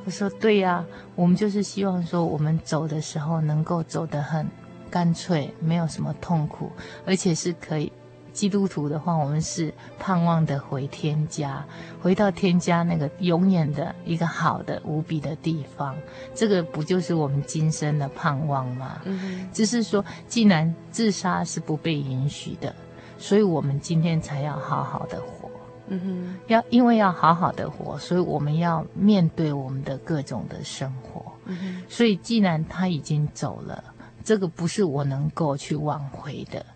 [0.07, 0.87] 我说：“对呀，
[1.17, 4.47] 我们就是希望说，我们走的时候能够走得很
[4.89, 6.71] 干脆，没有什么痛苦，
[7.05, 7.91] 而且是可以。”
[8.37, 11.64] 基督徒的话，我们是盼望的回天家，
[12.03, 15.97] 回到天家那个永远的一个好的无比的地方。
[16.34, 19.01] 这个不就是我们今生的盼望吗？
[19.07, 22.74] 嗯，只是说，既然自杀是不被允许的，
[23.18, 25.51] 所以我们今天才要好好的活。
[25.89, 31.32] 嗯哼，要因为要好好的活，所以我们要面对我们的各种的生活。
[31.47, 33.82] 嗯哼，所以既然他已经走了，
[34.22, 36.66] 这个不是我能够去挽回的。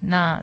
[0.00, 0.42] 那。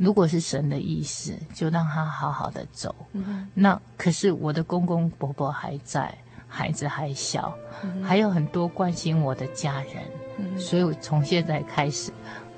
[0.00, 2.94] 如果是神的意思，就让他好好的走。
[3.12, 6.16] 嗯、那可是我的公公婆婆还在，
[6.48, 10.02] 孩子还小，嗯、还有很多关心我的家人。
[10.38, 12.10] 嗯、所以，我从现在开始，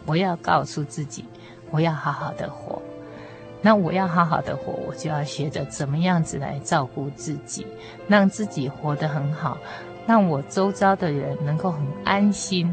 [0.06, 1.24] 我要告诉自己，
[1.72, 2.80] 我要好好的活。
[3.60, 7.66] 那我要好好的活，我就要学着怎么样子来照顾自己，
[8.06, 9.58] 让自己活得很好，
[10.06, 12.72] 让我周遭的人能够很安心、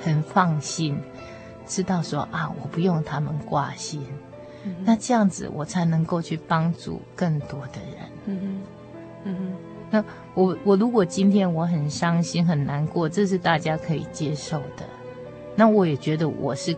[0.00, 1.00] 很放心。
[1.72, 4.04] 知道说啊，我不用他们挂心，
[4.64, 8.10] 嗯、那这样子我才能够去帮助更多的人。
[8.26, 8.60] 嗯嗯，
[9.24, 9.52] 嗯哼。
[9.90, 10.04] 那
[10.34, 14.84] 我我如果今天我很伤心很难过，这是大家可以接受的。
[15.56, 16.76] 那我也觉得我是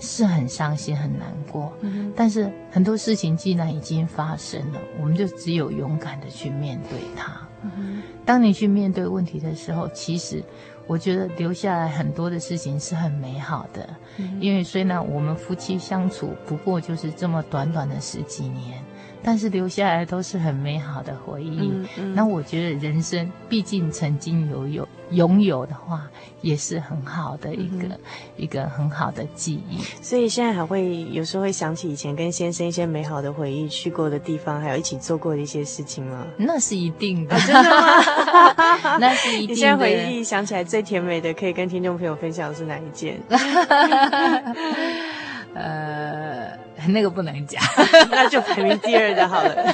[0.00, 1.70] 是很伤心很难过。
[1.82, 2.12] 嗯哼。
[2.16, 7.38] 但是很多事情既然已经发生了，我们就只有勇敢的去面对它。
[7.64, 8.02] 嗯。
[8.24, 10.42] 当你去面对问题的时候，其实。
[10.92, 13.88] 我觉得留下来很多的事情是很美好的，
[14.18, 18.84] 嗯、因为虽然我们夫妻相处不过就是这么短短的十几年，
[19.22, 21.70] 但是留下来都是很美好的回忆。
[21.72, 26.02] 嗯嗯、那我觉得人生毕竟曾经有有拥有的话，
[26.40, 28.00] 也是很好的一个、嗯、
[28.36, 29.78] 一个很好的记忆。
[30.02, 36.26] 所以现在还会有时候会想起以前跟先生一些美好的回忆，去过的地方，还有一起做过的一些事情吗？
[36.36, 38.98] 那是一定的，啊、真的吗？
[38.98, 39.54] 那是一定的。
[39.54, 43.20] 你现在回忆想起来最甜美的，可以跟听众朋友分享的是哪一件？
[45.54, 47.62] 呃，那个不能讲，
[48.10, 49.72] 那就排名第二的好了，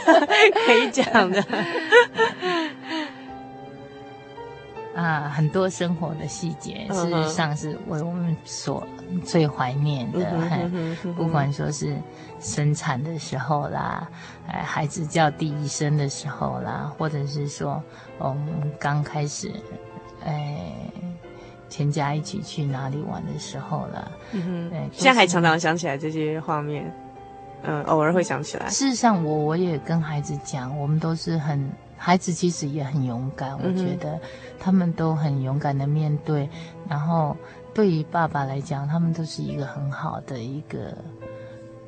[0.67, 1.45] 可以讲的。
[4.97, 8.85] 啊，很多生活的细节，事实上是为我们所
[9.25, 10.19] 最怀念的。
[11.17, 11.97] 不管说是
[12.41, 14.09] 生产的时候啦，
[14.49, 17.81] 哎，孩子叫第一声的时候啦，或者是说
[18.19, 19.53] 我们刚开始，
[20.25, 20.75] 哎，
[21.69, 24.13] 全家一起去哪里玩的时候了。
[24.33, 26.93] 嗯哼，对，现在还常常想起来这些画面，
[27.63, 28.69] 嗯，偶尔会想起来。
[28.69, 31.71] 事实上，我我也跟孩子讲，我们都是很。
[32.01, 34.17] 孩子其实也很勇敢，我觉得
[34.57, 36.45] 他们都很勇敢的面对。
[36.45, 36.51] 嗯、
[36.91, 37.37] 然后
[37.75, 40.97] 对于爸爸来讲，他们都是一个很好的一个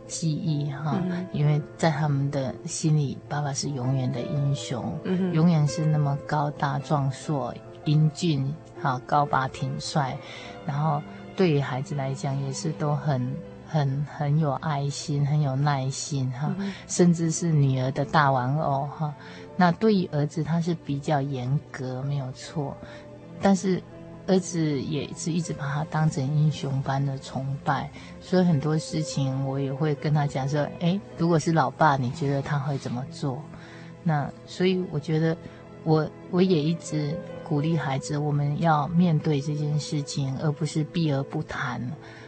[0.09, 4.99] 记忆哈，嗯、因为在他们的心里，爸爸是永远的英雄，
[5.33, 7.55] 永远是那么高大壮硕、
[7.85, 8.53] 英俊
[8.83, 10.17] 哈，高拔挺帅。
[10.67, 11.03] 然后
[11.37, 13.35] 对于孩子来讲，也是都很
[13.67, 19.15] 很很有爱心、很有耐心哈，嗯、甚至是女儿的大玩偶哈。
[19.57, 22.77] 那对于儿子，他是比较严格，没有错，
[23.41, 23.83] 但是
[24.27, 33.43] 儿子也是一直把他当成英雄般的崇拜，所以很多事情我也会跟他讲说，诶，如果是老爸，你觉得他会怎么做？
[34.03, 35.37] 那所以我觉得
[35.85, 37.15] 我我也一直
[37.51, 41.83] 鼓励孩子，我们要面对这件事情，而不是避而不谈。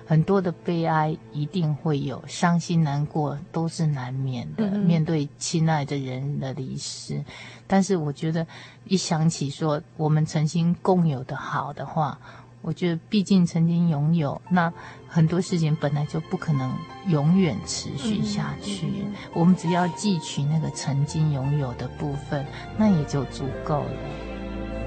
[0.05, 4.69] 很多的悲哀一定会有，伤心难过都是难免的。
[4.69, 7.25] 嗯、面对亲爱的人的离世，
[7.69, 8.45] 但是我觉得
[8.85, 12.19] 一想起说我们曾经共有的好的话，
[12.61, 14.73] 我觉得毕竟曾经拥有，那
[15.07, 16.75] 很多事情本来就不可能
[17.07, 19.05] 永远持续下去。
[19.33, 22.45] 我们只要汲取那个曾经拥有的部分，
[22.77, 24.32] 那也就足够了。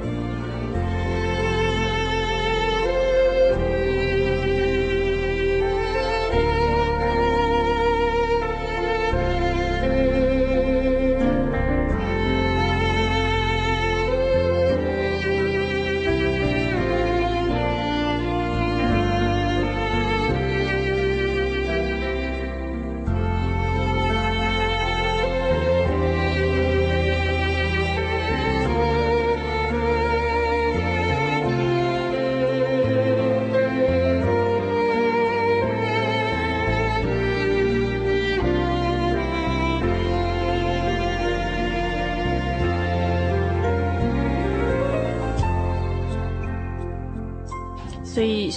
[0.06, 0.45] thank you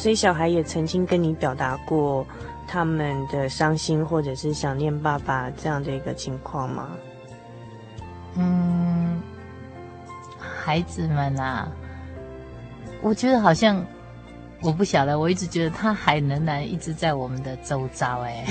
[0.09, 2.27] 所以，小孩也曾经跟你表达过
[2.67, 6.89] 他们的伤心或者是想念爸爸这样的一个情况吗？
[8.37, 9.21] 嗯，
[10.39, 11.69] 孩子们啊，
[13.03, 13.85] 我觉得好像。
[14.61, 18.45] 我不晓得，我一直觉得他还仍然一直在我们的周遭，哎，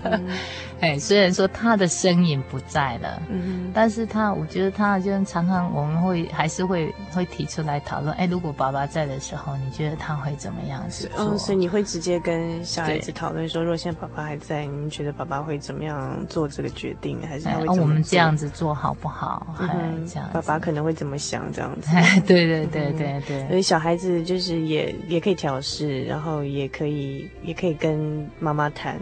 [0.80, 11.24] 哎，虽然说他的身影不在了，嗯，但是他，我觉得他就常常我们会还是会会提出来讨论，哎，如果爸爸在的时候，你觉得他会怎么样子做？
[11.24, 17.66] 嗯，所以你会直接跟小孩子讨论说，如果现在爸爸还在，你觉得爸爸会怎么样做这个决定，还是他会？
[17.66, 19.56] 我们这样子做好不好？
[19.58, 21.50] 嗯，这样，爸爸可能会怎么想？
[21.52, 21.90] 这样子？
[22.24, 25.40] 对对对对对，所以小孩子就是也也可以。
[25.40, 29.00] 调试，然后也可以，也可以跟妈妈谈，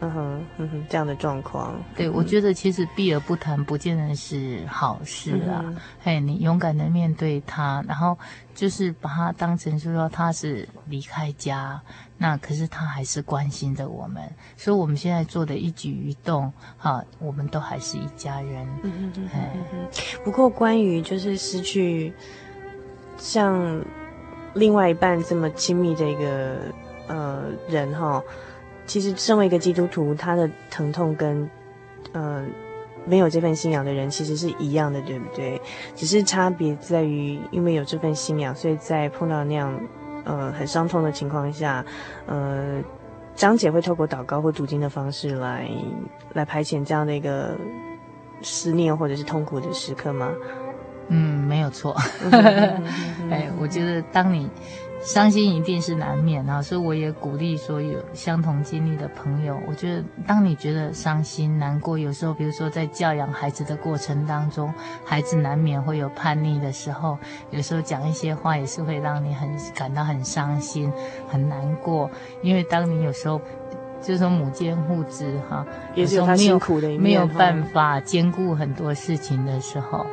[0.00, 1.74] 嗯哼，嗯哼，这样的状况。
[1.94, 5.62] 对，嗯、我觉得其实避而不谈，不见得是好事啊。
[5.64, 8.18] 嗯、嘿，你勇敢的面对他，然后
[8.54, 11.80] 就是把他当成是说他是离开家，
[12.18, 14.22] 那可是他还是关心着我们，
[14.56, 18.66] 所以我们现在做的一举一动，哈，我们都还是一家人。
[18.82, 19.40] 嗯哼嗯哼
[19.72, 19.88] 嗯。
[20.24, 22.12] 不过关于就是失去，
[23.16, 23.82] 像。
[24.54, 26.58] 另外一半这么亲密的一个
[27.06, 28.20] 呃人哈，
[28.90, 31.48] 其实身为一个基督徒，他的疼痛跟
[32.10, 32.44] 呃
[33.06, 35.62] 没有这份信仰的人其实是一样的，对不对？
[35.94, 39.80] 只是差别在于，因为有这份信仰，所以在碰到那样
[40.24, 41.84] 呃很伤痛的情况下，
[42.26, 42.82] 呃，
[43.36, 45.70] 张姐会透过祷告或读经的方式来
[46.32, 47.56] 来排遣这样的一个
[48.42, 50.32] 思念或者是痛苦的时刻吗？
[51.06, 51.96] 嗯，没有错。
[53.30, 54.50] 哎，我觉得当你
[55.02, 59.58] 伤心一定是难免啊，所以我也鼓励所有相同经历的朋友。
[59.66, 64.72] 我觉得当你觉得伤心难过，有时候比如说在教养孩子的过程当中，
[65.04, 67.16] 孩子难免会有叛逆的时候，
[67.50, 70.92] 有时候讲一些话也是会让你很感到很伤心、
[71.26, 72.10] 很难过。
[72.42, 73.40] 因为当你有时候
[74.02, 80.04] 就是说母兼父职哈，也是有他辛苦的一面，没有办法兼顾很多事情的时候。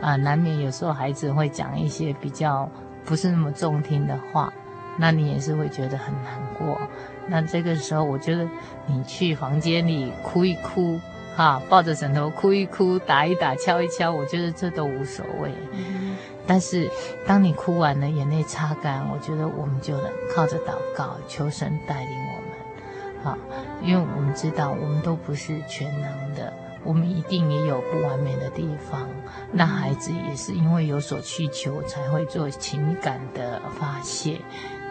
[0.00, 2.66] 啊，难免有时候孩子会讲一些比较
[3.04, 4.52] 不是那么中听的话，
[4.96, 6.80] 那你也是会觉得很难过。
[7.26, 8.48] 那这个时候，我觉得
[8.86, 11.00] 你去房间里哭一哭，
[11.36, 15.52] 哈，抱着枕头哭一哭，打一打，敲一敲，我觉得这都无所谓。
[15.72, 16.16] 嗯。
[16.46, 16.90] 但是
[17.26, 23.38] 当你哭完了，眼泪擦干，我觉得我们就能靠着祷告，求神带领我们，好，
[23.82, 26.52] 因为我们知道我们都不是全能的。
[26.82, 29.06] 我们一定也有不完美的地方，
[29.52, 34.40] 那孩子也是因为有所需求才会做情感的发泄，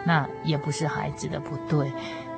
[0.06, 1.92] 那也不是孩子的不对，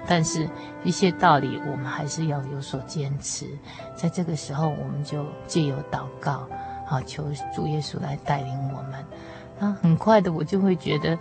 [0.07, 0.49] 但是
[0.85, 3.47] 一些道理我们还是要有所坚持，
[3.95, 6.49] 在这个时候我们就借由祷告，
[6.87, 7.25] 好求
[7.55, 9.05] 主耶稣来带领我们，
[9.59, 11.19] 那很快的我就会觉得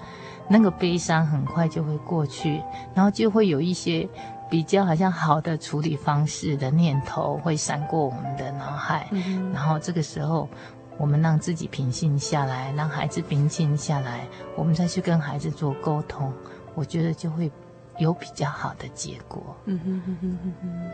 [0.48, 2.62] 那个悲伤很快就会过去，
[2.94, 4.08] 然后就会有一些。
[4.52, 10.50] 比较好像好的处理方式的念头会闪过我们的脑海，嗯，然后这个时候
[10.98, 14.28] 我们让自己平静下来，让孩子平静下来，
[14.58, 16.34] 我们再去跟孩子做沟通，
[16.76, 17.50] 我觉得就会
[17.98, 19.56] 有比较好的结果。
[19.68, 20.92] 嗯哼哼哼哼哼。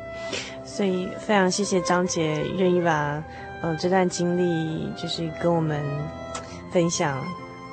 [0.63, 3.23] 所以非常谢谢张姐愿意把
[3.63, 5.83] 呃这段经历就是跟我们
[6.71, 7.19] 分享，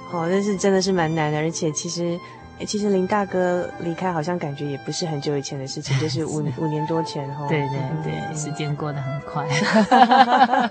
[0.09, 2.19] 好，但是真的是蛮难的，而且其实。
[2.61, 7.47] 哎，其实林大哥离开好像感觉也不是很久以前的事情，就是五 五年多前哈。
[7.49, 9.45] 对对对，嗯、时间过得很快，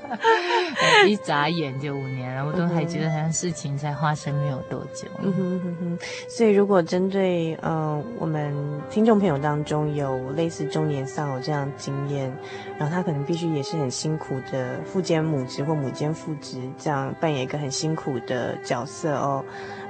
[1.08, 5.08] 一眨眼就五年了，我都还觉得好像事情才发生没有多久。
[5.20, 6.00] 嗯哼哼哼。
[6.30, 8.54] 所以如果针对呃我们
[8.90, 12.32] 听众朋友当中有类似中年丧偶这样经验，
[12.78, 19.44] 然后他可能必须也是很辛苦的父兼母职或母兼父职，这样扮演一个很辛苦的角色哦。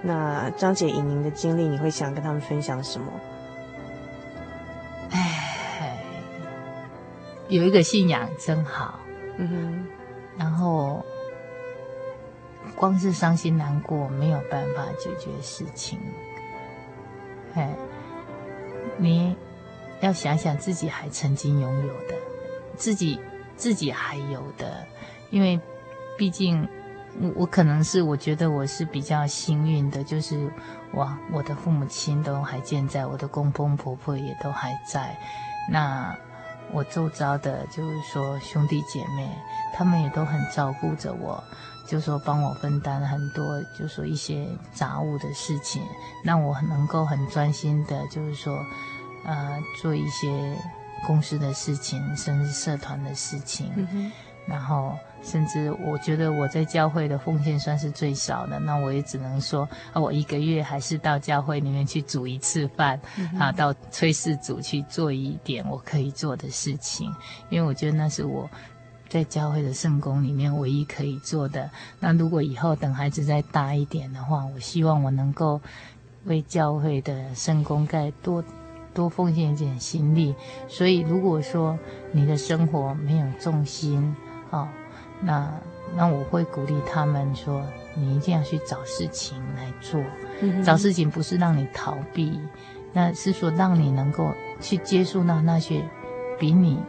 [0.05, 3.09] 那张姐以您的经历，你会想跟他们分享什么？
[5.11, 5.97] 哎，
[7.47, 8.99] 有一个信仰真好，
[9.37, 9.87] 嗯哼。
[10.37, 11.05] 然后，
[12.75, 15.97] 光是伤心难过没有办法解决事情。
[17.53, 17.73] 哎，
[18.97, 19.33] 你
[20.01, 22.15] 要想想自己还曾经拥有的，
[22.75, 23.17] 自己
[23.55, 24.85] 自己还有的，
[25.29, 25.57] 因为
[26.17, 26.67] 毕竟。
[27.21, 30.51] 我我可能是我觉得我是比较幸运的，就是
[30.93, 35.15] 哇，我的父母亲都还健在，我的公公婆婆也都还在。
[35.69, 36.15] 那
[36.71, 39.29] 我周遭的，就是说兄弟姐妹，
[39.73, 41.41] 他们也都很照顾着我，
[41.87, 45.83] 就是说帮我分担很多，就是说一些杂物的事情，
[46.23, 48.57] 让我能够很专心的，就是说
[49.23, 50.57] 呃做一些
[51.05, 53.71] 公司的事情，甚至社团的事情。
[53.75, 54.11] 嗯
[54.45, 67.09] 然后甚至我觉得我在教会的奉献算是最少的，那我也只能说啊，我一个月还是到教会里面去煮一次饭，嗯、啊，到炊事组去做一点我可以做的事情，
[67.49, 68.49] 因为我觉得那是我。
[69.09, 71.69] 在教会的圣工里面，唯一可以做的。
[71.99, 75.61] 那如果以后等孩子再大一点的话，我希望我能够
[76.23, 78.43] 为教会的圣工再多
[78.91, 80.33] 多奉献一点心力。
[80.67, 81.77] 所以，如果说
[82.11, 84.15] 你的生活没有重心，
[84.49, 84.67] 哦，
[85.23, 85.51] 那
[85.95, 87.63] 那我会鼓励他们说，
[87.95, 90.01] 你一定要去找事情来做。
[90.41, 92.39] 嗯、找事情不是让你逃避，
[92.91, 95.81] 那是说让你能够去接触到那些
[96.37, 96.79] 比你。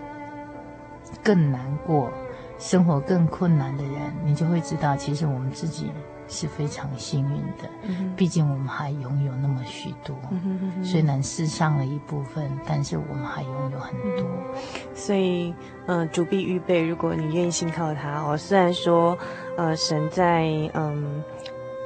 [1.22, 2.10] 更难过，
[2.58, 5.92] 生活更困难的人，你就会知道，其实我们自己
[6.28, 7.68] 是非常幸运的。
[7.82, 14.26] 嗯、毕竟我们还拥有那么许多，嗯、虽然失上了一部分，但是我们还拥有很多。
[14.54, 14.60] 嗯、
[14.94, 15.54] 所以，
[15.86, 18.36] 嗯、呃，主必预备，如果你愿意信靠他哦。
[18.36, 19.16] 虽然说，
[19.56, 20.44] 呃，神在
[20.74, 21.22] 嗯，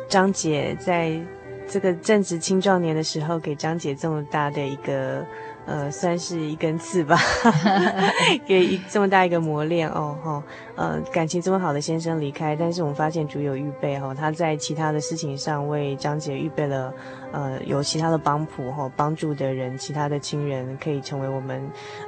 [0.09, 1.19] 张姐在
[1.67, 5.25] 这个正值青壮年的时候，给张姐这么大的一个。
[5.69, 7.19] 呃，算是一根刺吧，
[8.49, 10.43] 给一这么大一个磨练哦，哈、哦，
[10.77, 16.95] 呃，感情这么好的先生离开，但是我们发现主有预备哈、哦，他在其他的事情上为张姐预备了，
[17.33, 21.61] 呃，有其他的帮谱哈，帮助的人，其他的亲人可以成为我们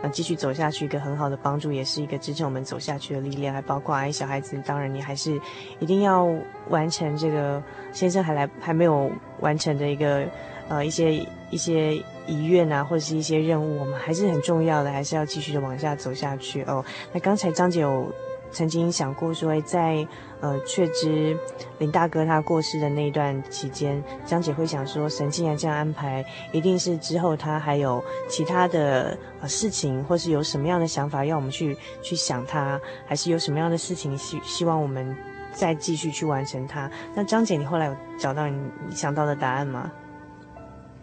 [0.03, 5.39] 呃继续走下去一个很好的帮助，也是一个支撑我们走下去的力量，还包括哎小孩子，当然你还是
[5.81, 6.27] 一定要
[6.71, 10.25] 完成这个先生还来还没有完成的一个
[10.71, 12.03] 呃一些一些。
[12.27, 16.85] 遗愿啊，或者是一些任务，我们还是很重要的，还是要继续的往下走下去哦。
[17.13, 18.07] 那刚才张姐有
[18.53, 20.07] 曾经想过说，在
[20.41, 21.37] 呃确知
[21.79, 35.17] 林大哥他过世的那一段期间，张姐会想说，神既然这样安排，一定是之后他还有其他的呃事情，或是有什么样的想法要我们去去想他，还是有什么样的事情希希望我们
[35.53, 36.89] 再继续去完成它。
[37.13, 38.57] 那张姐，你后来有找到你
[38.95, 39.91] 想到的答案吗？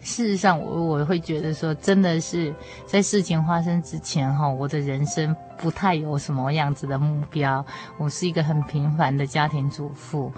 [0.00, 2.54] 事实上，我我会觉得说，真的是
[2.86, 7.64] 在事情发生之前哈，我的人生不太有什么样子的目标。
[7.98, 10.32] 我是一个很平凡的家庭主妇，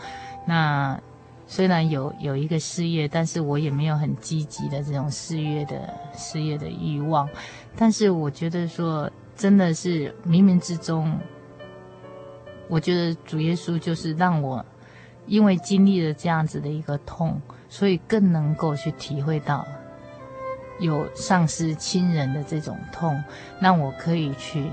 [0.46, 0.98] 那
[1.46, 7.28] 虽然有有一个事业，但是我也没有很积极的这种事业的事业的欲望。
[7.76, 11.16] 但是我觉得说，真的是冥冥之中，
[12.68, 14.64] 我觉得主耶稣就是让我
[15.26, 17.40] 因为经历了这样子的一个痛。
[17.70, 19.66] 所以更能够去体会到
[20.80, 23.22] 有丧失亲人的这种痛，
[23.60, 24.68] 让我可以去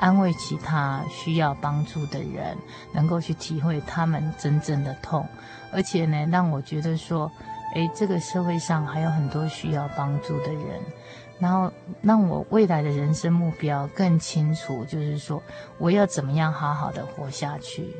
[0.00, 2.56] 安慰其他需要帮助的人，
[2.92, 5.24] 能够去体会他们真正的痛，
[5.70, 7.30] 而且呢，让我觉得说，
[7.74, 10.80] 诶，这个社会上还有很多需要帮助的人，
[11.38, 11.70] 然后
[12.00, 15.42] 让我未来的人生目标更清楚，就是说
[15.78, 17.94] 我要怎么样好好的活下去，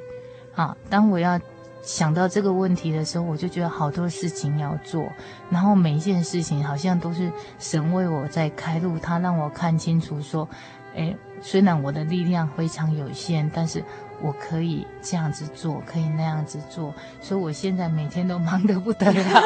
[0.54, 1.38] 啊，当我要。
[1.84, 5.06] 想到这个问题的时候，我就觉得好多事情要做，
[5.50, 10.48] 然后每一件事情好像都是神为我在开路，他让我看清楚说，
[10.94, 13.84] 诶，虽然我的力量非常有限，但是
[14.22, 19.22] 我可以这样子做，可以那样子做，所以我现在每天都忙得不得了。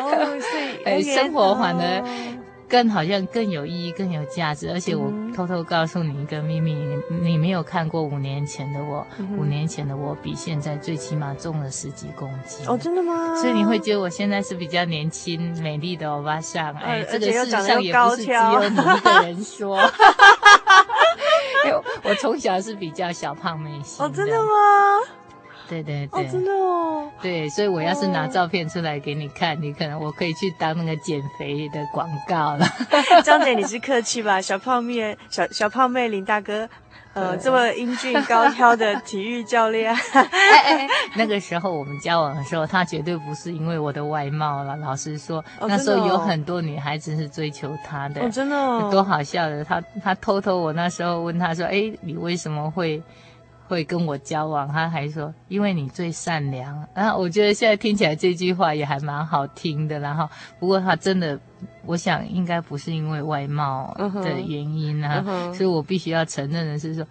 [0.00, 0.40] 哦，
[0.84, 2.41] 所以生活反而。
[2.72, 12.66] 更好像更有意义、更有价值，而且我偷偷告诉你一个秘密，你，你没有看过五年前的我，嗯、五年前的我比现在最起码重了十几公斤。
[12.66, 13.36] 哦，真的吗？
[13.38, 16.72] 所以你会觉得我现在是比较年轻、美丽的欧巴桑。
[16.76, 19.78] 哎，这个事实上也不是只有你一个人说。
[21.66, 24.02] 因为我从小是比较小胖妹型。
[24.04, 24.48] 哦，真的吗？
[25.68, 32.66] 对对对，哦，真的哦，对，所以我要是拿照片出来给你看，哦、你可能我可以去当那个减肥的广告了。
[33.24, 34.40] 张姐，你是客气吧？
[34.40, 36.68] 小胖妹，小小胖妹，林大哥，
[37.14, 39.94] 呃，这么英俊高挑的体育教练。
[40.12, 44.76] 哎哎，那个时候我们交往的时候，他绝对不是因为我的外貌了。
[44.76, 48.20] 老实说，哦、那时候有很多女孩子是追求他的。
[48.20, 49.64] 哦，真的、哦，多好笑的。
[49.64, 53.02] 他他偷偷，我那时候问他说：“哎，你为什么会？”
[53.72, 56.86] 会跟我交往，他还说，因为你最善良。
[56.94, 59.98] 然后我觉得现在听起来这句话也还蛮好听的。
[59.98, 61.40] 然后不过他真的，
[61.86, 65.54] 我想应该不是因为外貌的原因啊，uh uh huh.
[65.54, 67.06] 所以我必须要承认的是说。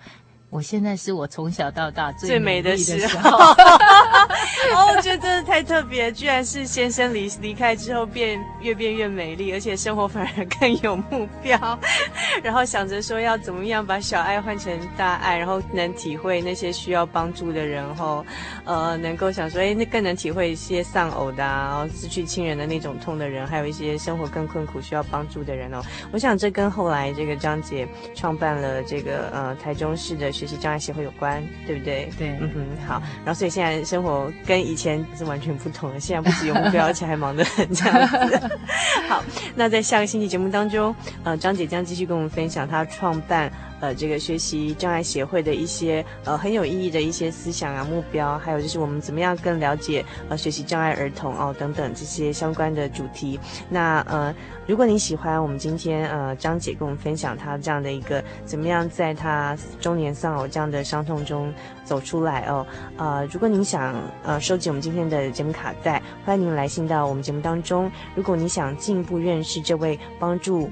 [0.51, 3.37] 我现在是我从小到大最美的时候，
[4.75, 11.57] 哦，我觉得真的太特别，居然是先生离离开之后变越变越美丽，而且生活反而更有目标。
[12.43, 18.25] 然后想着说要怎么样把小爱换成大爱，然后能体会那些需要帮助的人，后
[18.65, 25.81] 呃，能够想说，哎，那更能体会一些丧偶的啊，然后失去亲人的那种痛的人，还有一些生活更困苦需要帮助的人哦。
[26.11, 32.09] 我想这跟后来这个张姐创办了这个呃台中市的学习障碍协会有关，对不对？
[32.17, 32.99] 对，嗯哼，好。
[33.23, 38.49] 然后所以现在生活跟以前是完全不同的，现在不只有目标，而且还忙得很这样子。
[39.07, 39.23] 好，
[39.53, 43.51] 那在下个星期节目当中，呃，张姐将继续跟我们分享她创办
[43.81, 53.37] 呃这个学习障碍协会的一些呃很有意义的一些思想啊目标，还有就是我们怎么样更了解呃学习障碍儿童哦等等这些相关的主题。
[53.67, 54.33] 那呃，
[54.65, 61.53] 如果你喜欢我们今天呃张姐跟我们分享她这样的一个怎么样在她中年丧偶这样的伤痛中
[61.83, 62.65] 走出来哦，
[62.97, 67.91] 呃，如果您想呃收集我们今天的节目卡带，欢迎您来信到我们节目当中。
[68.15, 70.69] 如果你想进一步认识这位帮助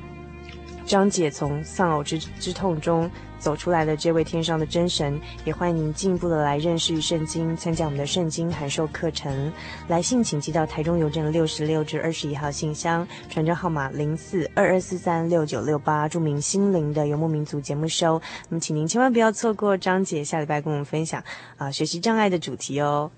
[0.90, 9.54] 张姐从丧偶之之痛中走出来的这位天上的真神，也欢迎您进一步的来认识圣经，参加我们的圣经函授课程。
[9.88, 18.20] 来信请寄到台中邮政六十六至二十一号信箱，传真号码零四二二四三六九六八，注明心灵的游牧民族节目收。
[18.50, 21.24] 那么，请您千万不要错过张姐下礼拜跟我们分享
[21.58, 23.12] 啊、学习障碍的主题哦。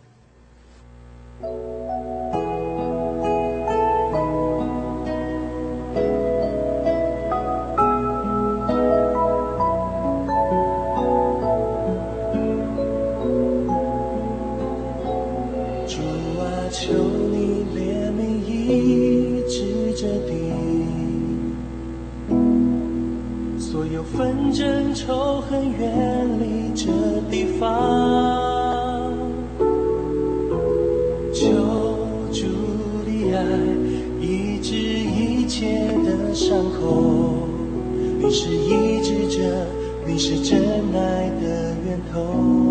[38.33, 39.67] 是一直着
[40.07, 40.61] 你是真
[40.93, 42.70] 爱的源头。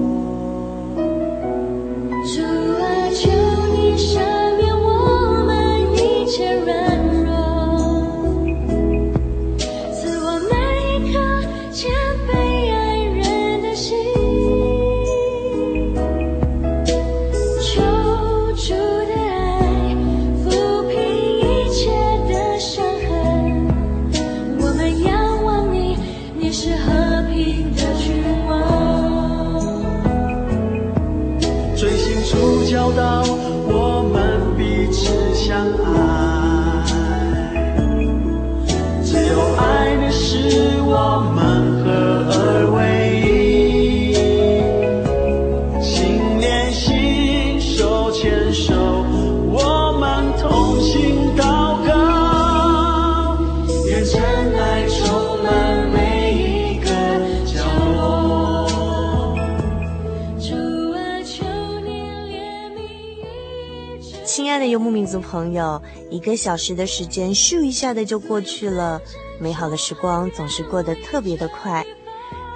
[65.10, 69.02] 族朋友，一个小时的时间咻一下的就过去了，
[69.40, 71.84] 美好的时光总是过得特别的快。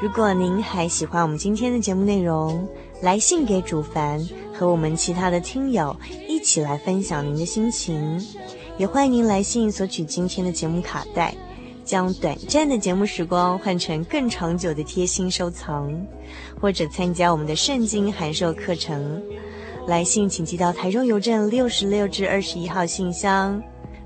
[0.01, 2.69] 如果您还喜欢我们今天的节目内容，
[3.03, 5.97] 来信给主凡，和我们其他的听友
[6.29, 8.25] 一起来分享您的心情。
[8.79, 11.35] 也欢迎您来信索取今天的节目卡带，
[11.85, 15.93] 将短暂的节目时光换成更长久的贴心收藏，
[16.61, 19.21] 或者参加我们的圣经函授课程。
[19.87, 23.63] 来信请寄到台中邮政六十六至二十一号信箱，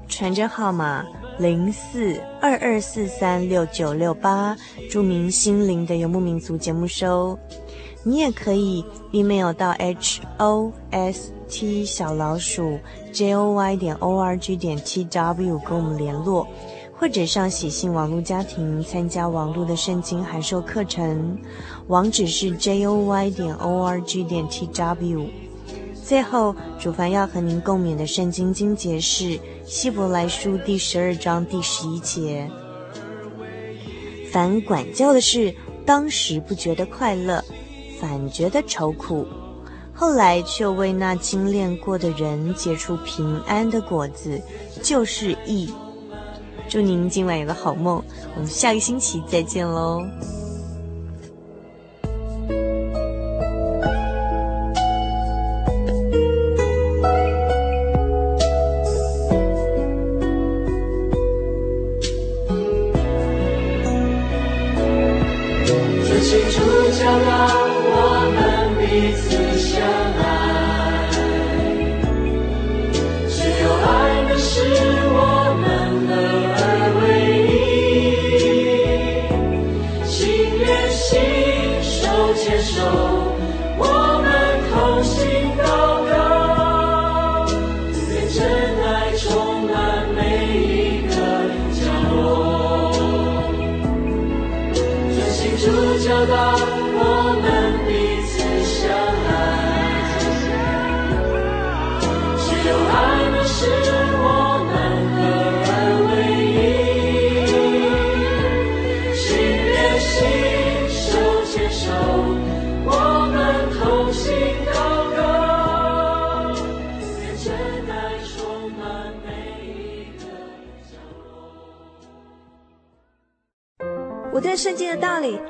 [0.09, 1.05] 传真号码
[1.39, 4.57] 零四二二四三六九六八，
[4.91, 7.39] 注明“心灵的游牧民族”节目收。
[8.03, 12.79] 你也可以 email 到 h o s t 小老鼠
[13.13, 16.45] j o y 点 o r g 点 t w 跟我们联络，
[16.99, 21.39] 或者上喜信网络家庭参加网络的圣经函授课程，
[21.87, 25.27] 网址是 j o y 点 o r g 点 t w。
[26.09, 29.25] 最后，主凡要和您共勉的圣经经节是
[29.67, 32.51] 《希伯来书》第十二章第十一节
[34.33, 35.55] ：“凡管教的事，
[35.85, 37.45] 当时不觉得快乐，
[38.01, 39.27] 反觉得愁苦；
[39.93, 44.41] 后来却为那精炼过的人结出平安的果子，
[44.83, 45.71] 就是义。”
[46.71, 48.03] 祝您今晚有个好梦，
[48.35, 50.03] 我们下个星期再见喽。